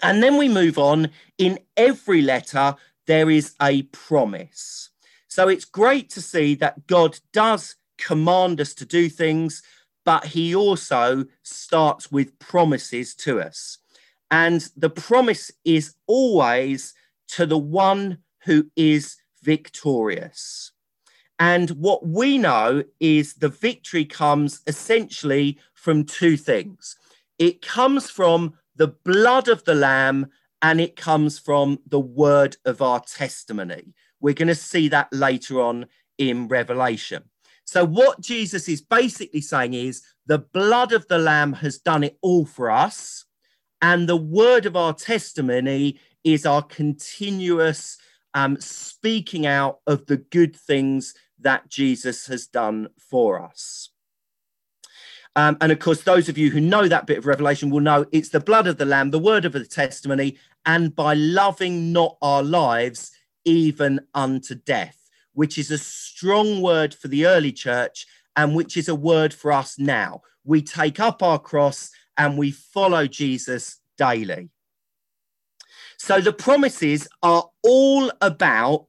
And 0.00 0.22
then 0.22 0.38
we 0.38 0.48
move 0.48 0.78
on. 0.78 1.10
In 1.38 1.58
every 1.76 2.22
letter, 2.22 2.76
there 3.08 3.30
is 3.30 3.56
a 3.60 3.82
promise. 3.82 4.91
So 5.32 5.48
it's 5.48 5.64
great 5.64 6.10
to 6.10 6.20
see 6.20 6.54
that 6.56 6.86
God 6.86 7.18
does 7.32 7.76
command 7.96 8.60
us 8.60 8.74
to 8.74 8.84
do 8.84 9.08
things, 9.08 9.62
but 10.04 10.26
he 10.26 10.54
also 10.54 11.24
starts 11.42 12.12
with 12.12 12.38
promises 12.38 13.14
to 13.14 13.40
us. 13.40 13.78
And 14.30 14.68
the 14.76 14.90
promise 14.90 15.50
is 15.64 15.94
always 16.06 16.92
to 17.28 17.46
the 17.46 17.56
one 17.56 18.18
who 18.44 18.66
is 18.76 19.16
victorious. 19.42 20.72
And 21.38 21.70
what 21.70 22.06
we 22.06 22.36
know 22.36 22.84
is 23.00 23.32
the 23.32 23.48
victory 23.48 24.04
comes 24.04 24.60
essentially 24.66 25.58
from 25.72 26.04
two 26.04 26.36
things 26.36 26.96
it 27.38 27.62
comes 27.62 28.10
from 28.10 28.52
the 28.76 28.88
blood 28.88 29.48
of 29.48 29.64
the 29.64 29.74
Lamb 29.74 30.26
and 30.60 30.78
it 30.78 30.94
comes 30.94 31.38
from 31.38 31.78
the 31.86 31.98
word 31.98 32.58
of 32.66 32.82
our 32.82 33.00
testimony. 33.00 33.94
We're 34.22 34.34
going 34.34 34.48
to 34.48 34.54
see 34.54 34.88
that 34.88 35.12
later 35.12 35.60
on 35.60 35.86
in 36.16 36.48
Revelation. 36.48 37.24
So, 37.64 37.84
what 37.84 38.20
Jesus 38.20 38.68
is 38.68 38.80
basically 38.80 39.40
saying 39.40 39.74
is 39.74 40.02
the 40.26 40.38
blood 40.38 40.92
of 40.92 41.06
the 41.08 41.18
Lamb 41.18 41.52
has 41.54 41.78
done 41.78 42.04
it 42.04 42.16
all 42.22 42.46
for 42.46 42.70
us, 42.70 43.24
and 43.82 44.08
the 44.08 44.16
word 44.16 44.64
of 44.64 44.76
our 44.76 44.94
testimony 44.94 45.98
is 46.24 46.46
our 46.46 46.62
continuous 46.62 47.98
um, 48.34 48.58
speaking 48.60 49.44
out 49.46 49.80
of 49.86 50.06
the 50.06 50.16
good 50.16 50.56
things 50.56 51.14
that 51.40 51.68
Jesus 51.68 52.26
has 52.28 52.46
done 52.46 52.88
for 52.96 53.42
us. 53.42 53.90
Um, 55.34 55.56
and 55.60 55.72
of 55.72 55.78
course, 55.78 56.02
those 56.02 56.28
of 56.28 56.36
you 56.36 56.50
who 56.50 56.60
know 56.60 56.88
that 56.88 57.06
bit 57.06 57.18
of 57.18 57.26
Revelation 57.26 57.70
will 57.70 57.80
know 57.80 58.06
it's 58.12 58.28
the 58.28 58.40
blood 58.40 58.66
of 58.66 58.76
the 58.76 58.84
Lamb, 58.84 59.10
the 59.10 59.18
word 59.18 59.44
of 59.44 59.52
the 59.52 59.64
testimony, 59.64 60.36
and 60.66 60.94
by 60.94 61.14
loving 61.14 61.92
not 61.92 62.16
our 62.22 62.42
lives, 62.42 63.12
even 63.44 64.00
unto 64.14 64.54
death, 64.54 64.98
which 65.32 65.58
is 65.58 65.70
a 65.70 65.78
strong 65.78 66.60
word 66.62 66.94
for 66.94 67.08
the 67.08 67.26
early 67.26 67.52
church 67.52 68.06
and 68.36 68.54
which 68.54 68.76
is 68.76 68.88
a 68.88 68.94
word 68.94 69.32
for 69.34 69.52
us 69.52 69.78
now. 69.78 70.22
We 70.44 70.62
take 70.62 70.98
up 71.00 71.22
our 71.22 71.38
cross 71.38 71.90
and 72.16 72.38
we 72.38 72.50
follow 72.50 73.06
Jesus 73.06 73.80
daily. 73.96 74.50
So 75.98 76.20
the 76.20 76.32
promises 76.32 77.06
are 77.22 77.48
all 77.62 78.10
about 78.20 78.88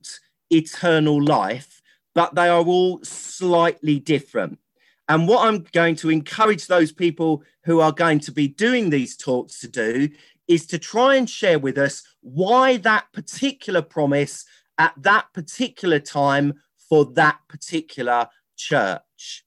eternal 0.50 1.22
life, 1.22 1.82
but 2.16 2.36
they 2.36 2.48
are 2.48 2.64
all 2.64 3.04
slightly 3.04 4.00
different. 4.00 4.60
And 5.08 5.28
what 5.28 5.46
I'm 5.46 5.66
going 5.74 5.96
to 5.98 6.10
encourage 6.10 6.68
those 6.68 6.92
people 6.92 7.44
who 7.66 7.82
are 7.82 7.92
going 7.92 8.20
to 8.22 8.32
be 8.32 8.48
doing 8.48 8.90
these 8.90 9.18
talks 9.18 9.60
to 9.60 9.68
do 9.68 10.10
is 10.48 10.66
to 10.68 10.80
try 10.80 11.16
and 11.16 11.30
share 11.30 11.60
with 11.60 11.78
us 11.78 12.04
why 12.24 12.78
that 12.78 13.06
particular 13.14 13.82
promise 13.82 14.46
at 14.78 14.94
that 14.98 15.28
particular 15.34 16.00
time 16.00 16.54
for 16.90 17.06
that 17.14 17.40
particular 17.48 18.28
church. 18.58 19.46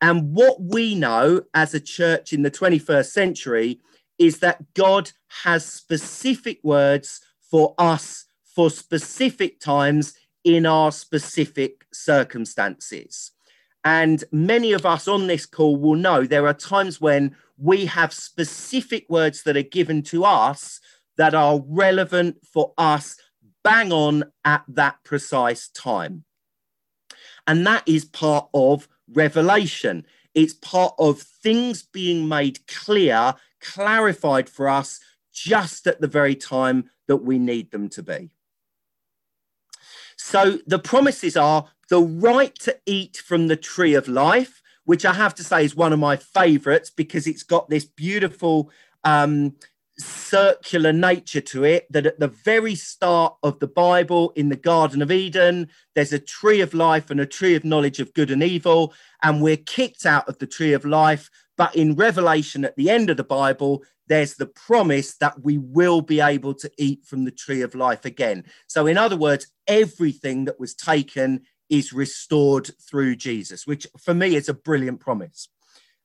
And 0.00 0.34
what 0.34 0.60
we 0.60 0.94
know 0.94 1.42
as 1.54 1.72
a 1.72 1.80
church 1.80 2.32
in 2.32 2.42
the 2.42 2.50
21st 2.50 3.10
century 3.10 3.80
is 4.18 4.40
that 4.40 4.74
God 4.74 5.10
has 5.44 5.64
specific 5.64 6.60
words 6.62 7.20
for 7.50 7.74
us 7.78 8.26
for 8.44 8.70
specific 8.70 9.60
times 9.60 10.14
in 10.44 10.64
our 10.66 10.92
specific 10.92 11.86
circumstances. 11.92 13.32
And 13.84 14.24
many 14.32 14.72
of 14.72 14.86
us 14.86 15.06
on 15.06 15.26
this 15.26 15.46
call 15.46 15.76
will 15.76 15.94
know 15.94 16.24
there 16.24 16.46
are 16.46 16.54
times 16.54 17.00
when 17.00 17.36
we 17.58 17.86
have 17.86 18.12
specific 18.12 19.06
words 19.08 19.42
that 19.44 19.56
are 19.56 19.62
given 19.62 20.02
to 20.02 20.24
us 20.24 20.80
that 21.16 21.34
are 21.34 21.62
relevant 21.66 22.38
for 22.46 22.72
us 22.76 23.16
bang 23.66 23.92
on 23.92 24.24
at 24.44 24.62
that 24.68 25.02
precise 25.02 25.68
time. 25.68 26.24
And 27.48 27.66
that 27.66 27.82
is 27.86 28.04
part 28.04 28.48
of 28.54 28.88
revelation. 29.12 30.06
It's 30.34 30.54
part 30.54 30.94
of 30.98 31.20
things 31.20 31.82
being 31.82 32.28
made 32.28 32.66
clear, 32.68 33.34
clarified 33.60 34.48
for 34.48 34.68
us 34.68 35.00
just 35.32 35.86
at 35.86 36.00
the 36.00 36.06
very 36.06 36.36
time 36.36 36.90
that 37.08 37.18
we 37.18 37.38
need 37.38 37.70
them 37.70 37.88
to 37.88 38.02
be. 38.02 38.30
So 40.16 40.58
the 40.66 40.78
promises 40.78 41.36
are 41.36 41.66
the 41.88 42.00
right 42.00 42.54
to 42.60 42.78
eat 42.86 43.16
from 43.16 43.48
the 43.48 43.56
tree 43.56 43.94
of 43.94 44.08
life, 44.08 44.62
which 44.84 45.04
I 45.04 45.12
have 45.12 45.34
to 45.36 45.44
say 45.44 45.64
is 45.64 45.74
one 45.74 45.92
of 45.92 45.98
my 45.98 46.16
favorites 46.16 46.90
because 46.90 47.26
it's 47.26 47.42
got 47.42 47.68
this 47.68 47.84
beautiful 47.84 48.70
um, 49.04 49.54
circular 49.98 50.92
nature 50.92 51.40
to 51.40 51.64
it 51.64 51.86
that 51.90 52.06
at 52.06 52.20
the 52.20 52.28
very 52.28 52.74
start 52.74 53.34
of 53.42 53.58
the 53.58 53.66
Bible 53.66 54.32
in 54.36 54.48
the 54.48 54.56
Garden 54.56 55.02
of 55.02 55.10
Eden, 55.10 55.68
there's 55.94 56.12
a 56.12 56.18
tree 56.18 56.60
of 56.60 56.74
life 56.74 57.10
and 57.10 57.20
a 57.20 57.26
tree 57.26 57.54
of 57.54 57.64
knowledge 57.64 58.00
of 58.00 58.12
good 58.14 58.30
and 58.30 58.42
evil, 58.42 58.92
and 59.22 59.42
we're 59.42 59.56
kicked 59.56 60.04
out 60.04 60.28
of 60.28 60.38
the 60.38 60.46
tree 60.46 60.72
of 60.72 60.84
life. 60.84 61.30
But 61.56 61.74
in 61.74 61.94
Revelation 61.94 62.64
at 62.64 62.76
the 62.76 62.90
end 62.90 63.08
of 63.08 63.16
the 63.16 63.24
Bible, 63.24 63.82
there's 64.08 64.34
the 64.34 64.46
promise 64.46 65.16
that 65.16 65.42
we 65.42 65.58
will 65.58 66.00
be 66.00 66.20
able 66.20 66.54
to 66.54 66.70
eat 66.78 67.04
from 67.04 67.24
the 67.24 67.30
tree 67.30 67.62
of 67.62 67.74
life 67.74 68.04
again. 68.04 68.44
So, 68.66 68.86
in 68.86 68.98
other 68.98 69.16
words, 69.16 69.48
everything 69.66 70.44
that 70.44 70.60
was 70.60 70.74
taken 70.74 71.42
is 71.68 71.92
restored 71.92 72.70
through 72.88 73.16
Jesus, 73.16 73.66
which 73.66 73.86
for 73.98 74.14
me 74.14 74.36
is 74.36 74.48
a 74.48 74.54
brilliant 74.54 75.00
promise. 75.00 75.48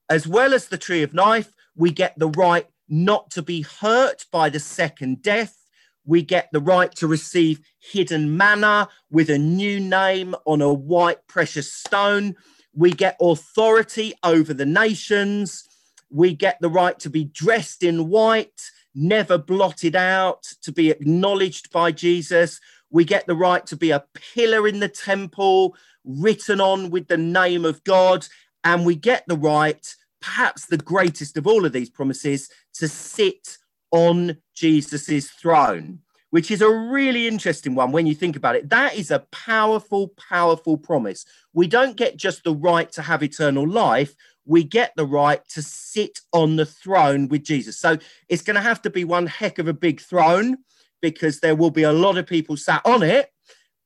As 0.10 0.27
well 0.27 0.54
as 0.54 0.67
the 0.67 0.77
tree 0.77 1.04
of 1.04 1.13
life, 1.13 1.54
we 1.75 1.91
get 1.91 2.17
the 2.17 2.30
right 2.30 2.65
not 2.91 3.32
to 3.32 3.41
be 3.41 3.62
hurt 3.62 4.25
by 4.32 4.49
the 4.49 4.60
second 4.60 5.23
death. 5.23 5.58
We 6.06 6.21
get 6.21 6.49
the 6.51 6.60
right 6.60 6.93
to 6.95 7.08
receive 7.08 7.62
hidden 7.80 8.36
manna 8.36 8.89
with 9.10 9.30
a 9.30 9.38
new 9.38 9.80
name 9.80 10.36
on 10.45 10.62
a 10.62 10.73
white 10.73 11.25
precious 11.27 11.71
stone. 11.71 12.36
We 12.73 12.91
get 12.91 13.17
authority 13.21 14.13
over 14.23 14.54
the 14.54 14.65
nations. 14.65 15.67
We 16.10 16.34
get 16.34 16.60
the 16.60 16.69
right 16.69 16.99
to 16.99 17.10
be 17.10 17.23
dressed 17.23 17.84
in 17.84 18.10
white, 18.10 18.62
never 18.93 19.38
blotted 19.38 19.95
out, 19.95 20.43
to 20.63 20.71
be 20.73 20.89
acknowledged 20.89 21.71
by 21.71 21.93
Jesus. 21.93 22.60
We 22.89 23.06
get 23.06 23.25
the 23.25 23.36
right 23.36 23.65
to 23.67 23.77
be 23.77 23.91
a 23.91 24.04
pillar 24.13 24.67
in 24.67 24.82
the 24.82 24.89
temple, 24.89 25.77
written 26.04 26.60
on 26.60 26.89
with 26.89 27.08
the 27.08 27.17
name 27.17 27.63
of 27.63 27.84
God. 27.86 28.27
And 28.65 28.86
we 28.86 28.95
get 28.95 29.23
the 29.27 29.38
right, 29.38 29.95
perhaps 30.19 30.65
the 30.65 30.77
greatest 30.77 31.38
of 31.38 31.47
all 31.47 31.65
of 31.65 31.71
these 31.71 31.89
promises, 31.89 32.49
to 32.75 32.88
sit 32.88 33.57
on 33.91 34.38
Jesus's 34.55 35.29
throne, 35.29 35.99
which 36.29 36.49
is 36.49 36.62
a 36.62 36.69
really 36.69 37.27
interesting 37.27 37.75
one 37.75 37.91
when 37.91 38.05
you 38.05 38.15
think 38.15 38.36
about 38.36 38.55
it. 38.55 38.69
That 38.69 38.95
is 38.95 39.12
a 39.12 39.25
powerful, 39.31 40.10
powerful 40.29 40.77
promise. 40.77 41.25
We 41.53 41.67
don't 41.67 41.97
get 41.97 42.17
just 42.17 42.43
the 42.43 42.55
right 42.55 42.91
to 42.93 43.01
have 43.01 43.23
eternal 43.23 43.67
life, 43.67 44.15
we 44.45 44.63
get 44.63 44.93
the 44.95 45.05
right 45.05 45.41
to 45.49 45.62
sit 45.62 46.19
on 46.34 46.55
the 46.55 46.65
throne 46.65 47.27
with 47.27 47.43
Jesus. 47.43 47.77
So 47.77 47.97
it's 48.27 48.41
going 48.41 48.55
to 48.55 48.62
have 48.62 48.81
to 48.84 48.89
be 48.89 49.03
one 49.03 49.27
heck 49.27 49.60
of 49.60 49.67
a 49.67 49.73
big 49.73 50.01
throne 50.01 50.57
because 51.01 51.39
there 51.39 51.55
will 51.55 51.71
be 51.71 51.84
a 51.84 51.93
lot 51.93 52.17
of 52.17 52.27
people 52.27 52.57
sat 52.57 52.81
on 52.86 53.03
it, 53.03 53.29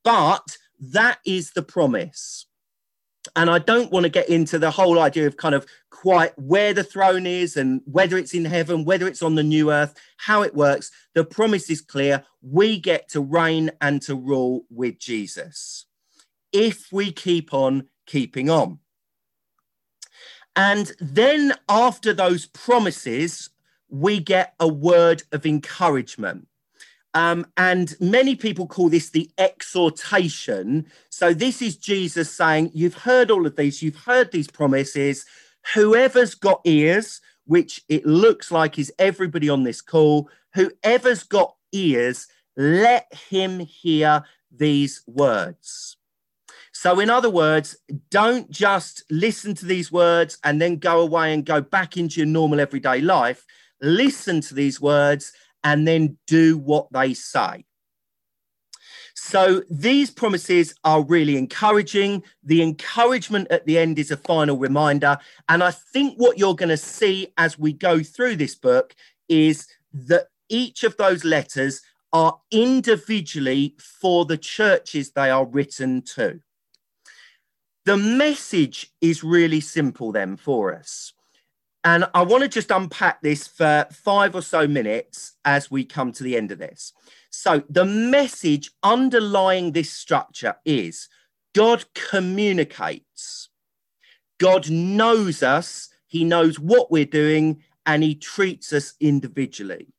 but 0.04 0.58
that 0.80 1.20
is 1.26 1.52
the 1.52 1.62
promise. 1.62 2.46
And 3.36 3.50
I 3.50 3.60
don't 3.60 3.92
want 3.92 4.04
to 4.04 4.10
get 4.10 4.30
into 4.30 4.60
the 4.60 4.72
whole 4.72 5.00
idea 5.00 5.28
of 5.28 5.38
kind 5.38 5.56
of 5.56 5.66
quite 6.06 6.38
where 6.38 6.72
the 6.72 6.84
throne 6.84 7.26
is 7.26 7.58
and 7.58 7.82
whether 7.86 8.16
it's 8.16 8.36
in 8.36 8.46
heaven, 8.46 8.86
whether 8.86 9.08
it's 9.08 9.24
on 9.24 9.34
the 9.34 9.42
new 9.42 9.72
earth, 9.72 9.96
how 10.18 10.44
it 10.44 10.54
works. 10.54 10.92
The 11.16 11.24
promise 11.24 11.68
is 11.72 11.82
clear. 11.82 12.24
We 12.44 12.80
get 12.80 13.10
to 13.10 13.22
reign 13.22 13.72
and 13.82 14.00
to 14.04 14.14
rule 14.14 14.68
with 14.70 15.00
Jesus 15.00 15.88
if 16.54 16.92
we 16.92 17.12
keep 17.12 17.56
on 17.56 17.88
keeping 18.06 18.52
on. 18.52 18.78
And 20.56 20.92
then 21.00 21.56
after 21.68 22.14
those 22.14 22.46
promises, 22.46 23.50
we 23.90 24.20
get 24.20 24.54
a 24.60 24.68
word 24.68 25.24
of 25.32 25.44
encouragement. 25.44 26.48
Um, 27.16 27.48
and 27.58 27.96
many 28.00 28.36
people 28.36 28.68
call 28.68 28.90
this 28.90 29.10
the 29.10 29.32
exhortation. 29.40 30.86
So, 31.10 31.34
this 31.34 31.64
is 31.64 31.78
Jesus 31.78 32.30
saying, 32.30 32.72
You've 32.76 32.94
heard 32.94 33.32
all 33.32 33.48
of 33.48 33.56
these, 33.56 33.82
you've 33.82 33.96
heard 33.96 34.32
these 34.32 34.48
promises. 34.48 35.26
Whoever's 35.74 36.36
got 36.36 36.62
ears, 36.66 37.22
which 37.46 37.82
it 37.90 38.06
looks 38.06 38.52
like 38.52 38.78
is 38.78 38.94
everybody 39.00 39.50
on 39.50 39.64
this 39.64 39.82
call, 39.82 40.30
whoever's 40.54 41.24
got 41.24 41.56
ears, 41.72 42.28
let 42.56 43.12
him 43.30 43.60
hear 43.60 44.24
these 44.52 45.02
words. 45.08 45.98
So, 46.72 47.00
in 47.00 47.10
other 47.10 47.30
words, 47.30 47.78
don't 48.10 48.50
just 48.50 49.04
listen 49.10 49.56
to 49.56 49.66
these 49.66 49.92
words 49.92 50.38
and 50.44 50.62
then 50.62 50.78
go 50.78 51.02
away 51.02 51.34
and 51.34 51.46
go 51.46 51.62
back 51.62 51.98
into 51.98 52.20
your 52.20 52.28
normal 52.28 52.60
everyday 52.60 53.02
life. 53.02 53.46
Listen 53.82 54.42
to 54.42 54.54
these 54.54 54.80
words 54.80 55.32
and 55.64 55.88
then 55.88 56.18
do 56.28 56.58
what 56.58 56.92
they 56.92 57.14
say. 57.14 57.66
So, 59.18 59.64
these 59.70 60.12
promises 60.12 60.76
are 60.84 61.02
really 61.02 61.38
encouraging. 61.38 62.22
The 62.44 62.62
encouragement 62.62 63.48
at 63.50 63.66
the 63.66 63.78
end 63.78 63.98
is 63.98 64.12
a 64.12 64.18
final 64.18 64.58
reminder. 64.58 65.18
And 65.48 65.64
I 65.64 65.72
think 65.72 66.18
what 66.18 66.38
you're 66.38 66.56
going 66.56 66.70
to 66.70 66.78
see 66.78 67.28
as 67.38 67.58
we 67.58 67.72
go 67.72 68.04
through 68.04 68.36
this 68.36 68.56
book 68.56 68.94
is 69.30 69.68
that 69.94 70.28
each 70.50 70.84
of 70.84 70.98
those 70.98 71.24
letters 71.24 71.82
are 72.12 72.40
individually 72.52 73.76
for 73.80 74.26
the 74.26 74.38
churches 74.38 75.12
they 75.12 75.30
are 75.30 75.46
written 75.46 76.02
to. 76.02 76.42
The 77.86 77.98
message 77.98 78.92
is 79.00 79.24
really 79.24 79.62
simple 79.62 80.12
then 80.12 80.38
for 80.38 80.74
us. 80.74 81.14
And 81.86 82.06
I 82.16 82.24
want 82.24 82.42
to 82.42 82.50
just 82.50 82.72
unpack 82.72 83.22
this 83.22 83.48
for 83.48 83.86
five 83.92 84.34
or 84.34 84.42
so 84.42 84.68
minutes 84.68 85.34
as 85.46 85.70
we 85.70 85.86
come 85.86 86.12
to 86.14 86.24
the 86.24 86.36
end 86.36 86.52
of 86.52 86.58
this. 86.58 86.92
So, 87.30 87.64
the 87.70 87.86
message 87.86 88.72
underlying 88.82 89.72
this 89.72 89.92
structure 89.94 90.56
is 90.66 91.08
God 91.54 91.86
communicates, 91.94 93.50
God 94.40 94.70
knows 94.70 95.44
us, 95.44 95.90
He 96.08 96.24
knows 96.24 96.60
what 96.60 96.92
we're 96.92 97.06
doing, 97.06 97.62
and 97.86 98.02
He 98.02 98.16
treats 98.16 98.74
us 98.74 98.96
individually. 99.00 99.94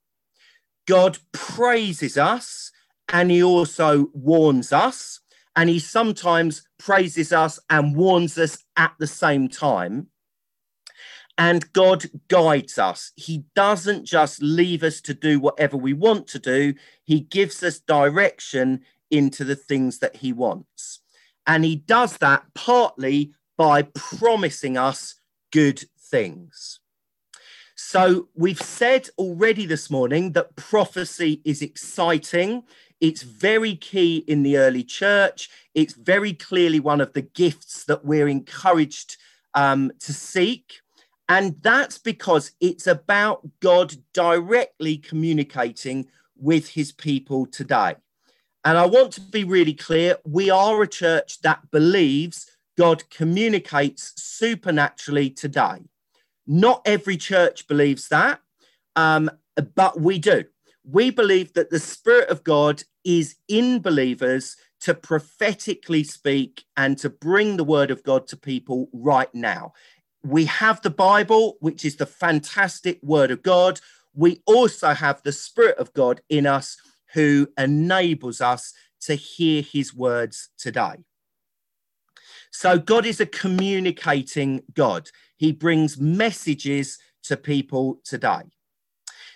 God 0.88 1.18
praises 1.31 2.18
us, 2.18 2.72
and 3.09 3.31
He 3.31 3.44
also 3.44 4.09
warns 4.12 4.72
us 4.72 5.20
and 5.57 5.70
he 5.70 5.79
sometimes 5.79 6.68
praises 6.79 7.33
us 7.33 7.59
and 7.70 7.96
warns 7.96 8.37
us 8.37 8.59
at 8.77 8.92
the 8.99 9.07
same 9.07 9.49
time. 9.49 10.09
And 11.38 11.70
God 11.72 12.05
guides 12.29 12.79
us. 12.79 13.12
He 13.16 13.44
doesn't 13.55 14.07
just 14.07 14.42
leave 14.42 14.83
us 14.83 15.01
to 15.03 15.12
do 15.12 15.38
whatever 15.38 15.77
we 15.77 15.92
want 15.92 16.27
to 16.29 16.38
do, 16.38 16.75
He 17.05 17.20
gives 17.20 17.62
us 17.62 17.79
direction 17.79 18.81
into 19.11 19.44
the 19.44 19.57
things 19.57 19.99
that 19.99 20.16
He 20.16 20.33
wants. 20.33 21.01
And 21.46 21.64
He 21.64 21.77
does 21.77 22.16
that 22.18 22.44
partly 22.55 23.33
by 23.57 23.83
promising 23.83 24.77
us 24.77 25.16
good 25.53 25.84
things. 25.99 26.80
So, 27.74 28.28
we've 28.34 28.61
said 28.61 29.11
already 29.18 29.66
this 29.66 29.91
morning 29.91 30.32
that 30.32 30.57
prophecy 30.57 31.43
is 31.45 31.61
exciting. 31.61 32.64
It's 33.01 33.22
very 33.22 33.76
key 33.76 34.24
in 34.26 34.43
the 34.43 34.57
early 34.57 34.82
church. 34.82 35.51
It's 35.74 35.93
very 35.93 36.32
clearly 36.32 36.80
one 36.80 37.03
of 37.03 37.12
the 37.12 37.22
gifts 37.22 37.84
that 37.84 38.05
we're 38.05 38.28
encouraged 38.28 39.18
um, 39.53 39.93
to 40.01 40.14
seek. 40.14 40.80
And 41.29 41.57
that's 41.61 41.99
because 41.99 42.53
it's 42.61 42.87
about 42.87 43.49
God 43.61 43.95
directly 44.12 44.97
communicating 44.97 46.07
with 46.37 46.68
his 46.68 46.93
people 46.93 47.47
today. 47.47 47.97
And 48.64 48.79
I 48.79 48.87
want 48.87 49.12
to 49.12 49.20
be 49.20 49.45
really 49.45 49.74
clear 49.74 50.18
we 50.24 50.51
are 50.51 50.83
a 50.83 50.89
church 50.89 51.41
that 51.43 51.70
believes 51.70 52.51
God 52.77 53.09
communicates 53.11 54.12
supernaturally 54.16 55.31
today. 55.31 55.83
Not 56.47 56.83
every 56.85 57.16
church 57.16 57.66
believes 57.66 58.09
that, 58.09 58.41
um, 58.95 59.31
but 59.74 60.01
we 60.01 60.18
do 60.18 60.45
we 60.87 61.11
believe 61.11 61.53
that 61.55 61.70
the 61.70 61.81
Spirit 61.81 62.29
of 62.29 62.45
God 62.45 62.83
is 63.05 63.37
in 63.49 63.81
believers 63.81 64.57
to 64.81 64.95
prophetically 64.95 66.05
speak 66.05 66.64
and 66.77 66.97
to 66.99 67.11
bring 67.11 67.57
the 67.57 67.64
word 67.64 67.91
of 67.91 68.05
God 68.05 68.29
to 68.29 68.37
people 68.37 68.89
right 68.93 69.33
now. 69.35 69.72
We 70.27 70.47
have 70.47 70.83
the 70.83 70.91
Bible, 70.91 71.57
which 71.61 71.85
is 71.85 71.97
the 71.97 72.07
fantastic 72.07 72.99
word 73.01 73.31
of 73.31 73.45
God. 73.45 73.79
We 74.12 74.43
also 74.45 74.93
have 74.93 75.22
the 75.22 75.31
Spirit 75.31 75.79
of 75.79 75.93
God 75.93 76.20
in 76.29 76.47
us 76.47 76.77
who 77.14 77.47
enables 77.57 78.41
us 78.41 78.72
to 79.03 79.14
hear 79.14 79.62
his 79.62 79.95
words 79.95 80.49
today. 80.59 81.05
So, 82.51 82.77
God 82.77 83.07
is 83.07 83.20
a 83.20 83.27
communicating 83.27 84.62
God. 84.74 85.11
He 85.37 85.53
brings 85.53 85.97
messages 85.97 86.99
to 87.24 87.37
people 87.37 88.01
today. 88.03 88.43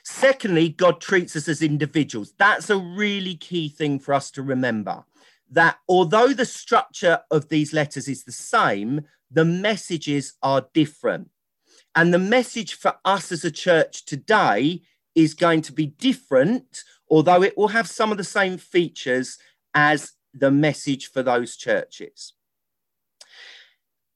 Secondly, 0.02 0.70
God 0.70 1.00
treats 1.00 1.36
us 1.36 1.46
as 1.46 1.62
individuals. 1.62 2.32
That's 2.36 2.68
a 2.68 2.76
really 2.76 3.36
key 3.36 3.68
thing 3.68 4.00
for 4.00 4.12
us 4.12 4.32
to 4.32 4.42
remember 4.42 5.04
that 5.52 5.78
although 5.88 6.32
the 6.32 6.46
structure 6.46 7.20
of 7.30 7.48
these 7.48 7.72
letters 7.72 8.08
is 8.08 8.24
the 8.24 8.32
same, 8.32 9.02
the 9.30 9.44
messages 9.44 10.34
are 10.42 10.66
different. 10.74 11.30
And 11.94 12.14
the 12.14 12.18
message 12.18 12.74
for 12.74 12.94
us 13.04 13.32
as 13.32 13.44
a 13.44 13.50
church 13.50 14.04
today 14.04 14.82
is 15.14 15.34
going 15.34 15.62
to 15.62 15.72
be 15.72 15.86
different, 15.86 16.84
although 17.08 17.42
it 17.42 17.56
will 17.56 17.68
have 17.68 17.88
some 17.88 18.12
of 18.12 18.18
the 18.18 18.24
same 18.24 18.58
features 18.58 19.38
as 19.74 20.12
the 20.32 20.50
message 20.50 21.10
for 21.10 21.22
those 21.22 21.56
churches. 21.56 22.34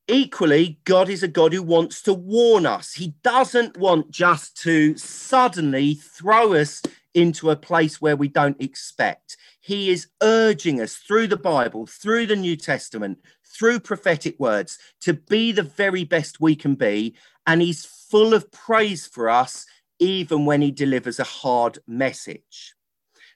Equally, 0.07 0.79
God 0.85 1.09
is 1.09 1.23
a 1.23 1.29
God 1.29 1.55
who 1.55 1.62
wants 1.62 2.03
to 2.03 2.12
warn 2.12 2.67
us. 2.67 2.93
He 2.93 3.15
doesn't 3.23 3.79
want 3.79 4.11
just 4.11 4.57
to 4.62 4.97
suddenly 4.99 5.95
throw 5.95 6.53
us 6.53 6.83
into 7.15 7.51
a 7.51 7.57
place 7.57 8.01
where 8.03 8.17
we 8.17 8.29
don't 8.29 8.61
expect. 8.61 9.39
He 9.61 9.91
is 9.91 10.09
urging 10.23 10.81
us 10.81 10.97
through 10.97 11.29
the 11.29 11.39
Bible, 11.39 11.87
through 11.87 12.27
the 12.27 12.37
New 12.37 12.55
Testament, 12.55 13.19
through 13.57 13.81
prophetic 13.81 14.39
words 14.39 14.79
to 15.01 15.15
be 15.15 15.53
the 15.53 15.63
very 15.63 16.05
best 16.05 16.41
we 16.41 16.57
can 16.57 16.75
be. 16.75 17.15
And 17.47 17.63
he's 17.63 17.85
full 17.85 18.35
of 18.35 18.51
praise 18.51 19.07
for 19.07 19.29
us, 19.29 19.67
even 19.99 20.45
when 20.45 20.61
he 20.61 20.71
delivers 20.71 21.21
a 21.21 21.25
hard 21.25 21.79
message. 21.87 22.75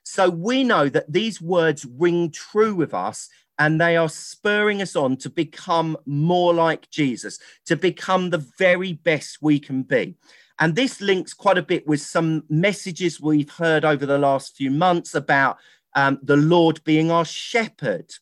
So 0.02 0.30
we 0.30 0.64
know 0.64 0.88
that 0.88 1.12
these 1.12 1.40
words 1.40 1.84
ring 1.84 2.30
true 2.30 2.74
with 2.74 2.94
us 2.94 3.28
and 3.58 3.80
they 3.80 3.96
are 3.96 4.08
spurring 4.08 4.80
us 4.80 4.96
on 4.96 5.16
to 5.18 5.28
become 5.28 5.96
more 6.06 6.54
like 6.54 6.88
Jesus, 6.90 7.38
to 7.66 7.76
become 7.76 8.30
the 8.30 8.46
very 8.58 8.94
best 8.94 9.38
we 9.42 9.58
can 9.58 9.82
be. 9.82 10.16
And 10.60 10.74
this 10.74 11.00
links 11.00 11.34
quite 11.34 11.58
a 11.58 11.62
bit 11.62 11.86
with 11.86 12.00
some 12.00 12.44
messages 12.48 13.20
we've 13.20 13.50
heard 13.50 13.84
over 13.84 14.06
the 14.06 14.18
last 14.18 14.56
few 14.56 14.70
months 14.70 15.14
about 15.14 15.58
um, 15.94 16.18
the 16.22 16.36
Lord 16.36 16.82
being 16.84 17.10
our 17.10 17.24
shepherd, 17.24 18.12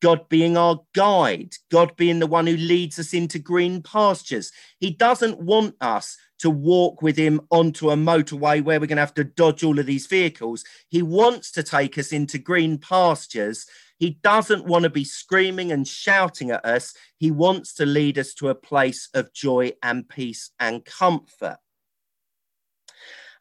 God 0.00 0.28
being 0.28 0.56
our 0.56 0.80
guide, 0.94 1.54
God 1.70 1.96
being 1.96 2.18
the 2.18 2.26
one 2.26 2.46
who 2.46 2.56
leads 2.56 2.98
us 2.98 3.12
into 3.12 3.38
green 3.38 3.82
pastures. 3.82 4.52
He 4.78 4.90
doesn't 4.90 5.40
want 5.40 5.74
us 5.80 6.16
to 6.38 6.50
walk 6.50 7.02
with 7.02 7.16
him 7.16 7.40
onto 7.50 7.90
a 7.90 7.96
motorway 7.96 8.62
where 8.62 8.78
we're 8.78 8.86
going 8.86 8.96
to 8.96 9.02
have 9.02 9.14
to 9.14 9.24
dodge 9.24 9.64
all 9.64 9.78
of 9.78 9.86
these 9.86 10.06
vehicles. 10.06 10.64
He 10.88 11.02
wants 11.02 11.50
to 11.52 11.62
take 11.62 11.98
us 11.98 12.12
into 12.12 12.38
green 12.38 12.78
pastures 12.78 13.66
he 13.98 14.10
doesn't 14.22 14.64
want 14.64 14.84
to 14.84 14.90
be 14.90 15.04
screaming 15.04 15.72
and 15.72 15.86
shouting 15.86 16.50
at 16.52 16.64
us. 16.64 16.94
He 17.16 17.30
wants 17.30 17.74
to 17.74 17.86
lead 17.86 18.18
us 18.18 18.32
to 18.34 18.48
a 18.48 18.54
place 18.54 19.08
of 19.12 19.32
joy 19.32 19.72
and 19.82 20.08
peace 20.08 20.50
and 20.60 20.84
comfort. 20.84 21.58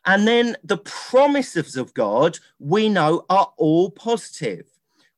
And 0.05 0.27
then 0.27 0.57
the 0.63 0.77
promises 0.77 1.75
of 1.75 1.93
God, 1.93 2.39
we 2.59 2.89
know, 2.89 3.25
are 3.29 3.51
all 3.57 3.91
positive. 3.91 4.65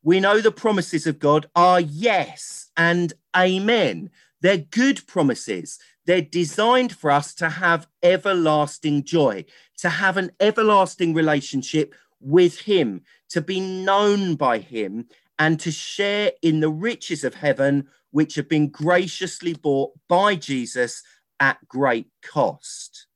We 0.02 0.20
know 0.20 0.40
the 0.40 0.52
promises 0.52 1.06
of 1.08 1.20
God 1.20 1.50
are 1.56 1.82
yes 1.82 2.72
and 2.78 3.12
amen. 3.36 4.10
They're 4.42 4.58
good 4.58 5.06
promises. 5.08 5.78
They're 6.06 6.22
designed 6.22 6.96
for 6.96 7.12
us 7.12 7.34
to 7.36 7.50
have 7.50 7.88
everlasting 8.02 9.04
joy, 9.04 9.46
to 9.80 9.90
have 9.90 10.16
an 10.16 10.32
everlasting 10.40 11.14
relationship 11.14 11.94
with 12.22 12.62
Him, 12.62 13.02
to 13.30 13.42
be 13.42 13.60
known 13.60 14.36
by 14.36 14.60
Him, 14.60 15.08
and 15.38 15.60
to 15.60 15.72
share 15.72 16.32
in 16.42 16.62
the 16.62 16.70
riches 16.70 17.24
of 17.24 17.36
heaven, 17.36 17.88
which 18.12 18.36
have 18.36 18.50
been 18.50 18.70
graciously 18.70 19.54
bought 19.54 19.92
by 20.08 20.36
Jesus 20.36 21.04
at 21.40 21.68
great 21.68 22.08
cost. 22.24 23.08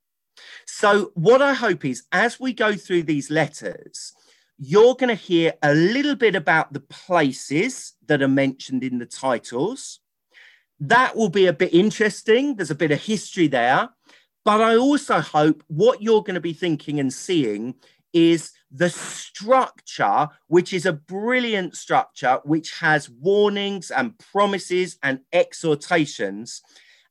So, 0.66 1.12
what 1.14 1.42
I 1.42 1.54
hope 1.54 1.86
is 1.86 2.04
as 2.12 2.40
we 2.40 2.54
go 2.54 2.76
through 2.76 3.04
these 3.04 3.30
letters, 3.30 4.14
you're 4.66 4.96
going 4.96 5.10
to 5.10 5.16
hear 5.16 5.54
a 5.62 5.74
little 5.74 6.16
bit 6.16 6.36
about 6.36 6.72
the 6.72 6.80
places 6.80 7.94
that 8.06 8.22
are 8.22 8.30
mentioned 8.30 8.82
in 8.82 8.98
the 8.98 9.06
titles. 9.06 10.00
That 10.80 11.18
will 11.18 11.30
be 11.30 11.48
a 11.48 11.54
bit 11.54 11.74
interesting. 11.74 12.56
There's 12.56 12.72
a 12.72 12.76
bit 12.76 12.92
of 12.92 13.02
history 13.02 13.48
there. 13.48 13.90
But 14.46 14.62
I 14.62 14.78
also 14.78 15.20
hope 15.20 15.64
what 15.68 16.02
you're 16.02 16.22
going 16.22 16.36
to 16.36 16.42
be 16.42 16.54
thinking 16.54 17.00
and 17.00 17.14
seeing 17.14 17.76
is 18.14 18.52
the 18.72 18.90
structure, 18.90 20.30
which 20.48 20.72
is 20.72 20.86
a 20.86 20.94
brilliant 20.94 21.76
structure, 21.76 22.40
which 22.46 22.80
has 22.80 23.10
warnings 23.10 23.92
and 23.92 24.18
promises 24.18 24.98
and 25.04 25.20
exhortations. 25.34 26.62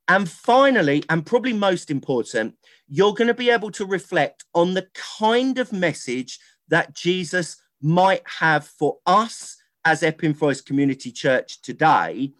And 0.08 0.28
finally, 0.28 1.04
and 1.10 1.24
probably 1.24 1.52
most 1.52 1.90
important, 1.90 2.54
you're 2.88 3.14
going 3.14 3.28
to 3.28 3.34
be 3.34 3.50
able 3.50 3.70
to 3.72 3.84
reflect 3.84 4.44
on 4.54 4.74
the 4.74 4.88
kind 5.18 5.58
of 5.58 5.72
message 5.72 6.38
that 6.72 6.94
Jesus 6.94 7.58
might 7.82 8.22
have 8.40 8.66
for 8.66 8.96
us 9.04 9.58
as 9.84 10.02
Epping 10.02 10.32
Forest 10.32 10.64
Community 10.64 11.12
Church 11.12 11.60
today, 11.60 12.32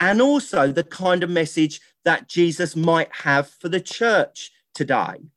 and 0.00 0.20
also 0.20 0.72
the 0.72 0.82
kind 0.82 1.22
of 1.22 1.30
message 1.30 1.80
that 2.04 2.28
Jesus 2.28 2.74
might 2.74 3.08
have 3.12 3.48
for 3.48 3.68
the 3.68 3.80
church 3.80 4.50
today. 4.74 5.30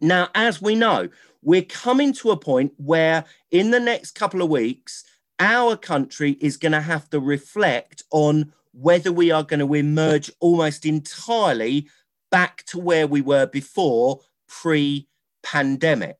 Now, 0.00 0.30
as 0.34 0.62
we 0.62 0.76
know, 0.76 1.10
we're 1.42 1.62
coming 1.62 2.14
to 2.14 2.30
a 2.30 2.38
point 2.38 2.72
where 2.78 3.26
in 3.50 3.70
the 3.70 3.80
next 3.80 4.12
couple 4.12 4.40
of 4.40 4.48
weeks, 4.48 5.04
our 5.38 5.76
country 5.76 6.38
is 6.40 6.56
going 6.56 6.72
to 6.72 6.80
have 6.80 7.10
to 7.10 7.20
reflect 7.20 8.02
on 8.10 8.50
whether 8.72 9.12
we 9.12 9.30
are 9.30 9.42
going 9.42 9.60
to 9.60 9.74
emerge 9.74 10.30
almost 10.40 10.86
entirely 10.86 11.86
back 12.30 12.64
to 12.68 12.78
where 12.78 13.06
we 13.06 13.20
were 13.20 13.44
before 13.44 14.20
pre 14.48 15.06
pandemic. 15.42 16.16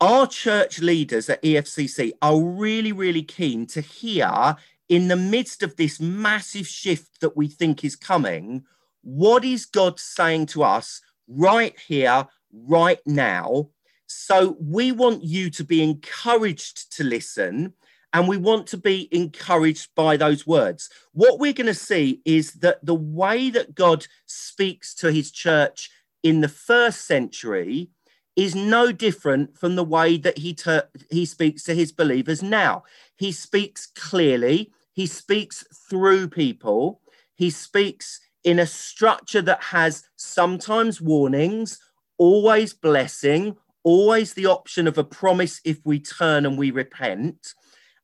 Our 0.00 0.26
church 0.26 0.80
leaders 0.80 1.30
at 1.30 1.42
EFCC 1.42 2.12
are 2.20 2.38
really, 2.38 2.92
really 2.92 3.22
keen 3.22 3.66
to 3.68 3.80
hear, 3.80 4.56
in 4.90 5.08
the 5.08 5.16
midst 5.16 5.62
of 5.62 5.76
this 5.76 5.98
massive 5.98 6.66
shift 6.66 7.20
that 7.22 7.34
we 7.34 7.48
think 7.48 7.82
is 7.82 7.96
coming, 7.96 8.64
what 9.02 9.42
is 9.42 9.64
God 9.64 9.98
saying 9.98 10.46
to 10.46 10.64
us 10.64 11.00
right 11.26 11.74
here, 11.80 12.26
right 12.52 13.00
now? 13.06 13.70
So 14.06 14.58
we 14.60 14.92
want 14.92 15.24
you 15.24 15.48
to 15.50 15.64
be 15.64 15.82
encouraged 15.82 16.92
to 16.96 17.04
listen 17.04 17.72
and 18.12 18.28
we 18.28 18.36
want 18.36 18.66
to 18.68 18.76
be 18.76 19.08
encouraged 19.10 19.94
by 19.94 20.18
those 20.18 20.46
words. 20.46 20.90
What 21.12 21.38
we're 21.38 21.54
going 21.54 21.66
to 21.66 21.74
see 21.74 22.20
is 22.26 22.52
that 22.54 22.84
the 22.84 22.94
way 22.94 23.48
that 23.48 23.74
God 23.74 24.06
speaks 24.26 24.94
to 24.96 25.10
his 25.10 25.30
church 25.30 25.90
in 26.22 26.42
the 26.42 26.48
first 26.48 27.06
century 27.06 27.88
is 28.36 28.54
no 28.54 28.92
different 28.92 29.58
from 29.58 29.76
the 29.76 29.84
way 29.84 30.18
that 30.18 30.38
he 30.38 30.54
ter- 30.54 30.88
he 31.10 31.24
speaks 31.24 31.62
to 31.64 31.74
his 31.74 31.90
believers 31.90 32.42
now. 32.42 32.84
He 33.16 33.32
speaks 33.32 33.86
clearly, 33.86 34.70
he 34.92 35.06
speaks 35.06 35.64
through 35.88 36.28
people, 36.28 37.00
he 37.34 37.50
speaks 37.50 38.20
in 38.44 38.58
a 38.58 38.66
structure 38.66 39.42
that 39.42 39.62
has 39.62 40.04
sometimes 40.16 41.00
warnings, 41.00 41.80
always 42.18 42.72
blessing, 42.72 43.56
always 43.82 44.34
the 44.34 44.46
option 44.46 44.86
of 44.86 44.98
a 44.98 45.04
promise 45.04 45.60
if 45.64 45.78
we 45.84 45.98
turn 45.98 46.46
and 46.46 46.58
we 46.58 46.70
repent. 46.70 47.54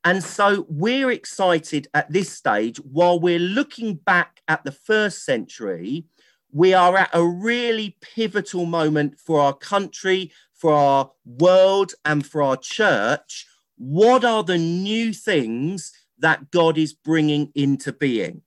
And 0.05 0.23
so 0.23 0.67
we're 0.69 1.13
excited 1.13 1.87
at 1.95 2.11
this 2.11 2.31
stage, 2.31 2.79
while 2.79 3.21
we're 3.21 3.39
looking 3.39 3.95
back 3.95 4.41
at 4.49 4.65
the 4.65 4.73
first 4.73 5.25
century, 5.25 6.07
we 6.53 6.75
are 6.75 6.97
at 6.97 7.11
a 7.13 7.25
really 7.27 7.97
pivotal 8.01 8.67
moment 8.67 9.19
for 9.19 9.41
our 9.41 9.55
country, 9.55 10.31
for 10.53 10.73
our 10.73 11.11
world, 11.25 11.95
and 12.05 12.25
for 12.27 12.43
our 12.43 12.57
church. 12.57 13.47
What 13.77 14.25
are 14.25 14.45
the 14.45 14.59
new 14.59 15.13
things 15.13 15.93
that 16.19 16.51
God 16.51 16.79
is 16.79 16.93
bringing 16.93 17.51
into 17.55 17.93
being? 17.93 18.43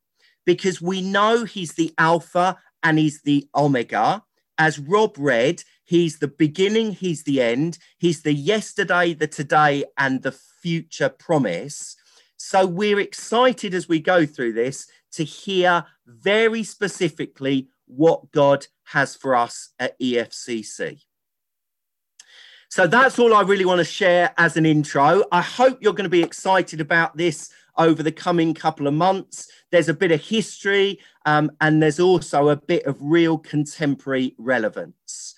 Because 0.45 0.81
we 0.81 1.01
know 1.01 1.43
He's 1.43 1.73
the 1.73 1.93
Alpha 1.97 2.57
and 2.83 2.99
He's 2.99 3.21
the 3.23 3.47
Omega. 3.55 4.23
As 4.57 4.79
Rob 4.79 5.15
read, 5.17 5.63
He's 5.85 6.17
the 6.17 6.27
beginning, 6.27 6.93
he's 6.93 7.23
the 7.23 7.41
end, 7.41 7.77
he's 7.99 8.23
the 8.23 8.33
yesterday, 8.33 9.13
the 9.13 9.27
today, 9.27 9.85
and 9.99 10.23
the 10.23 10.31
future 10.31 11.09
promise. 11.09 11.95
So 12.37 12.65
we're 12.65 12.99
excited 12.99 13.75
as 13.75 13.87
we 13.87 13.99
go 13.99 14.25
through 14.25 14.53
this 14.53 14.87
to 15.11 15.23
hear 15.23 15.85
very 16.07 16.63
specifically 16.63 17.69
what 17.87 18.31
God 18.31 18.67
has 18.85 19.15
for 19.15 19.35
us 19.35 19.69
at 19.79 19.99
EFCC. 19.99 21.01
So 22.69 22.87
that's 22.87 23.19
all 23.19 23.33
I 23.33 23.41
really 23.41 23.65
want 23.65 23.79
to 23.79 23.85
share 23.85 24.33
as 24.37 24.57
an 24.57 24.65
intro. 24.65 25.23
I 25.31 25.41
hope 25.41 25.77
you're 25.81 25.93
going 25.93 26.03
to 26.03 26.09
be 26.09 26.23
excited 26.23 26.81
about 26.81 27.15
this 27.15 27.49
over 27.77 28.03
the 28.03 28.11
coming 28.11 28.53
couple 28.53 28.87
of 28.87 28.93
months. 28.93 29.49
There's 29.71 29.89
a 29.89 29.93
bit 29.93 30.11
of 30.11 30.21
history 30.21 30.99
um, 31.25 31.51
and 31.61 31.81
there's 31.81 31.99
also 31.99 32.49
a 32.49 32.55
bit 32.55 32.85
of 32.85 32.97
real 32.99 33.37
contemporary 33.37 34.35
relevance. 34.37 35.34